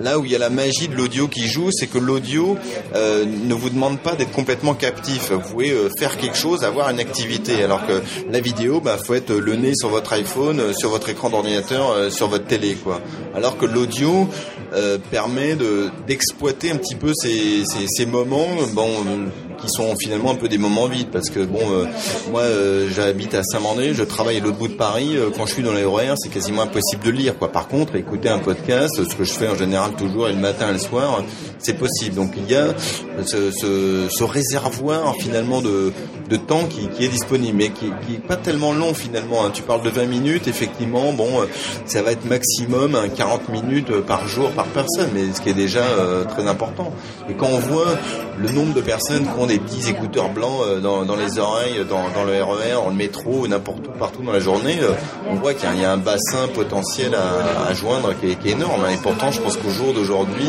Là 0.00 0.18
où 0.18 0.24
il 0.24 0.30
y 0.30 0.34
a 0.34 0.38
la 0.38 0.50
magie 0.50 0.88
de 0.88 0.94
l'audio 0.94 1.28
qui 1.28 1.46
joue, 1.48 1.70
c'est 1.72 1.86
que 1.86 1.98
l'audio 1.98 2.56
ne 2.94 3.54
vous 3.54 3.70
demande 3.70 3.98
pas 3.98 4.14
d'être 4.14 4.32
complètement 4.32 4.74
captif. 4.74 5.32
Vous 5.32 5.40
pouvez 5.40 5.74
faire 5.98 6.16
quelque 6.16 6.36
chose, 6.36 6.64
avoir 6.64 6.90
une 6.90 7.00
activité 7.00 7.51
alors 7.60 7.86
que 7.86 8.02
la 8.30 8.40
vidéo, 8.40 8.80
bah, 8.80 8.96
faut 8.96 9.14
être 9.14 9.32
le 9.32 9.56
nez 9.56 9.74
sur 9.74 9.88
votre 9.88 10.12
iPhone, 10.12 10.60
euh, 10.60 10.72
sur 10.72 10.90
votre 10.90 11.08
écran 11.08 11.30
d'ordinateur, 11.30 11.90
euh, 11.90 12.10
sur 12.10 12.28
votre 12.28 12.46
télé, 12.46 12.74
quoi. 12.74 13.00
Alors 13.34 13.58
que 13.58 13.66
l'audio 13.66 14.28
euh, 14.74 14.98
permet 15.10 15.54
de 15.54 15.90
d'exploiter 16.06 16.70
un 16.70 16.76
petit 16.76 16.94
peu 16.94 17.12
ces, 17.14 18.06
moments, 18.06 18.48
bon, 18.72 18.90
qui 19.58 19.68
sont 19.68 19.94
finalement 19.96 20.32
un 20.32 20.34
peu 20.34 20.48
des 20.48 20.58
moments 20.58 20.86
vides, 20.86 21.10
parce 21.10 21.30
que 21.30 21.40
bon, 21.40 21.60
moi, 22.30 22.42
j'habite 22.94 23.34
à 23.34 23.42
Saint-Mandé, 23.44 23.94
je 23.94 24.02
travaille 24.02 24.38
à 24.38 24.40
l'autre 24.40 24.58
bout 24.58 24.68
de 24.68 24.74
Paris. 24.74 25.16
quand 25.36 25.46
je 25.46 25.54
suis 25.54 25.62
dans 25.62 25.72
les 25.72 25.84
horaires, 25.84 26.14
c'est 26.18 26.30
quasiment 26.30 26.62
impossible 26.62 27.04
de 27.04 27.10
lire, 27.10 27.38
quoi. 27.38 27.52
Par 27.52 27.68
contre, 27.68 27.94
écouter 27.94 28.28
un 28.28 28.38
podcast, 28.38 28.92
ce 28.96 29.14
que 29.14 29.24
je 29.24 29.32
fais 29.32 29.48
en 29.48 29.56
général 29.56 29.92
toujours, 29.92 30.28
et 30.28 30.32
le 30.32 30.40
matin 30.40 30.70
et 30.70 30.72
le 30.72 30.78
soir, 30.78 31.22
c'est 31.58 31.78
possible. 31.78 32.16
Donc 32.16 32.32
il 32.36 32.50
y 32.50 32.56
a 32.56 32.74
ce 33.24 34.24
réservoir 34.24 35.14
finalement 35.16 35.60
de, 35.60 35.92
de 36.32 36.36
temps 36.38 36.64
qui, 36.64 36.88
est 37.04 37.08
disponible, 37.08 37.58
mais 37.58 37.68
qui, 37.68 37.92
qui 38.06 38.14
est 38.14 38.26
pas 38.26 38.36
tellement 38.36 38.72
long 38.72 38.94
finalement. 38.94 39.44
Hein. 39.44 39.50
Tu 39.52 39.62
parles 39.62 39.82
de 39.82 39.90
20 39.90 40.06
minutes, 40.06 40.48
effectivement, 40.48 41.12
bon, 41.12 41.42
euh, 41.42 41.46
ça 41.84 42.00
va 42.02 42.12
être 42.12 42.24
maximum 42.24 42.98
40 43.14 43.50
minutes 43.50 43.90
euh, 43.90 44.00
par 44.00 44.26
jour 44.26 44.50
par 44.52 44.64
personne, 44.66 45.10
mais 45.12 45.24
ce 45.34 45.42
qui 45.42 45.50
est 45.50 45.54
déjà 45.54 45.80
euh, 45.80 46.24
très 46.24 46.46
important. 46.46 46.90
Et 47.28 47.34
quand 47.34 47.48
on 47.48 47.58
voit 47.58 47.98
le 48.38 48.48
nombre 48.48 48.72
de 48.72 48.80
personnes 48.80 49.24
qui 49.24 49.38
ont 49.38 49.46
des 49.46 49.58
petits 49.58 49.90
écouteurs 49.90 50.30
blancs 50.30 50.80
dans, 50.82 51.16
les 51.16 51.38
oreilles, 51.38 51.84
dans, 51.88 52.24
le 52.24 52.42
RER, 52.42 52.72
dans 52.74 52.88
le 52.88 52.94
métro, 52.94 53.46
n'importe 53.46 53.86
où, 53.86 53.90
partout 53.98 54.22
dans 54.22 54.32
la 54.32 54.40
journée, 54.40 54.78
on 55.28 55.34
voit 55.34 55.52
qu'il 55.52 55.68
y, 55.78 55.84
a 55.84 55.92
un 55.92 55.98
bassin 55.98 56.48
potentiel 56.52 57.14
à, 57.14 57.72
joindre 57.74 58.14
qui 58.18 58.30
est, 58.30 58.52
énorme. 58.52 58.82
Hein. 58.84 58.94
Et 58.94 58.96
pourtant, 58.96 59.30
je 59.30 59.40
pense 59.40 59.56
qu'au 59.56 59.70
jour 59.70 59.92
d'aujourd'hui, 59.92 60.48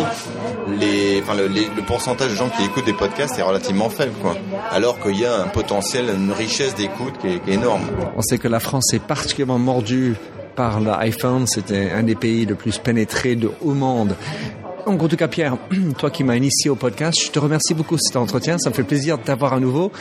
le 0.67 1.81
pourcentage 1.85 2.31
de 2.31 2.35
gens 2.35 2.49
qui 2.49 2.63
écoutent 2.63 2.85
des 2.85 2.93
podcasts 2.93 3.37
est 3.37 3.43
relativement 3.43 3.89
faible, 3.89 4.13
quoi. 4.21 4.35
Alors 4.71 4.99
qu'il 4.99 5.19
y 5.19 5.25
a 5.25 5.41
un 5.41 5.47
potentiel 5.47 5.72
une 5.81 6.31
richesse 6.31 6.75
d'écoute 6.75 7.13
qui, 7.21 7.39
qui, 7.39 7.51
est 7.51 7.53
énorme. 7.53 7.83
On 8.15 8.21
sait 8.21 8.37
que 8.37 8.47
la 8.47 8.59
France 8.59 8.93
est 8.93 9.03
particulièrement 9.03 9.59
mordue 9.59 10.15
par 10.55 10.79
l'iPhone. 10.79 11.47
C'était 11.47 11.91
un 11.91 12.03
des 12.03 12.15
pays 12.15 12.45
le 12.45 12.55
plus 12.55 12.77
pénétrés 12.77 13.35
de, 13.35 13.51
au 13.61 13.73
monde. 13.73 14.15
Donc, 14.85 15.01
en 15.01 15.07
tout 15.07 15.15
cas, 15.15 15.27
Pierre, 15.27 15.57
toi 15.97 16.09
qui 16.09 16.23
m'as 16.23 16.35
initié 16.35 16.69
au 16.69 16.75
podcast, 16.75 17.19
je 17.23 17.31
te 17.31 17.39
remercie 17.39 17.73
beaucoup 17.73 17.95
de 17.95 18.01
cet 18.01 18.17
entretien. 18.17 18.57
Ça 18.57 18.69
me 18.69 18.75
fait 18.75 18.83
plaisir 18.83 19.17
de 19.17 19.23
t'avoir 19.23 19.53
à 19.53 19.59
nouveau 19.59 19.91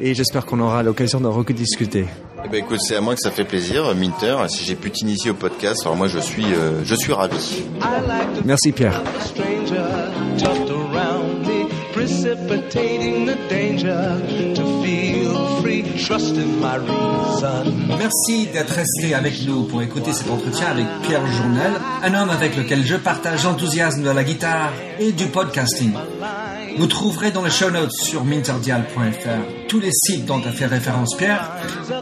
et 0.00 0.14
j'espère 0.14 0.46
qu'on 0.46 0.60
aura 0.60 0.82
l'occasion 0.82 1.20
de 1.20 1.28
rediscuter. 1.28 2.06
Eh 2.44 2.48
ben, 2.48 2.58
écoute, 2.58 2.80
c'est 2.80 2.96
à 2.96 3.00
moi 3.00 3.14
que 3.14 3.20
ça 3.20 3.30
fait 3.30 3.44
plaisir, 3.44 3.94
Minter. 3.94 4.36
Si 4.48 4.64
j'ai 4.64 4.74
pu 4.74 4.90
t'initier 4.90 5.30
au 5.30 5.34
podcast, 5.34 5.82
alors 5.84 5.96
moi 5.96 6.08
je 6.08 6.18
suis, 6.18 6.44
euh, 6.44 6.84
je 6.84 6.96
suis 6.96 7.12
ravi. 7.12 7.62
Merci, 8.44 8.72
Pierre. 8.72 9.00
Merci 9.04 9.32
d'être 18.52 18.74
resté 18.74 19.14
avec 19.14 19.42
nous 19.46 19.64
pour 19.64 19.82
écouter 19.82 20.12
cet 20.12 20.30
entretien 20.30 20.68
avec 20.68 20.86
Pierre 21.02 21.26
Journel, 21.26 21.72
un 22.02 22.14
homme 22.14 22.30
avec 22.30 22.56
lequel 22.56 22.84
je 22.84 22.96
partage 22.96 23.44
l'enthousiasme 23.44 24.02
de 24.02 24.10
la 24.10 24.24
guitare 24.24 24.72
et 24.98 25.12
du 25.12 25.26
podcasting. 25.26 25.92
Vous 26.78 26.86
trouverez 26.86 27.30
dans 27.30 27.42
les 27.42 27.50
show 27.50 27.70
notes 27.70 27.92
sur 27.92 28.24
minterdial.fr 28.24 29.68
tous 29.68 29.80
les 29.80 29.92
sites 29.92 30.24
dont 30.26 30.40
a 30.40 30.50
fait 30.50 30.66
référence 30.66 31.16
Pierre. 31.16 31.50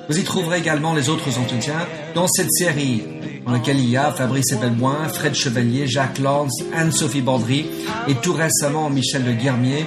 Vous 0.08 0.18
y 0.18 0.24
trouverez 0.24 0.58
également 0.58 0.94
les 0.94 1.08
autres 1.08 1.38
entretiens 1.38 1.86
dans 2.14 2.28
cette 2.28 2.52
série 2.52 3.02
dans 3.44 3.52
laquelle 3.52 3.78
il 3.78 3.90
y 3.90 3.96
a 3.96 4.12
Fabrice 4.12 4.52
Ebelboin, 4.52 5.08
Fred 5.08 5.34
Chevalier, 5.34 5.86
Jacques 5.86 6.18
Lance, 6.18 6.62
Anne-Sophie 6.74 7.22
Baldry 7.22 7.66
et 8.08 8.14
tout 8.16 8.32
récemment 8.32 8.90
Michel 8.90 9.24
de 9.24 9.32
Guermier, 9.32 9.86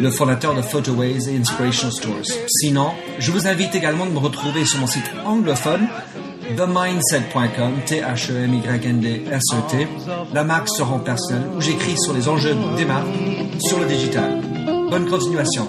le 0.00 0.10
fondateur 0.10 0.54
de 0.54 0.62
Photoways 0.62 1.30
et 1.30 1.38
Inspiration 1.38 1.90
Stores. 1.90 2.26
Sinon, 2.48 2.90
je 3.18 3.30
vous 3.30 3.46
invite 3.46 3.74
également 3.74 4.06
de 4.06 4.10
me 4.10 4.18
retrouver 4.18 4.64
sur 4.64 4.80
mon 4.80 4.86
site 4.86 5.10
anglophone 5.24 5.88
TheMindset.com, 6.56 7.72
T-H-E-M-Y-N-D-S-E-T, 7.86 9.88
la 10.32 10.44
marque 10.44 10.68
se 10.68 10.82
rend 10.82 10.98
personnelle 10.98 11.48
où 11.56 11.60
j'écris 11.60 11.98
sur 11.98 12.14
les 12.14 12.28
enjeux 12.28 12.56
des 12.76 12.84
marques 12.84 13.06
sur 13.60 13.78
le 13.78 13.86
digital. 13.86 14.40
Bonne 14.90 15.08
continuation. 15.08 15.68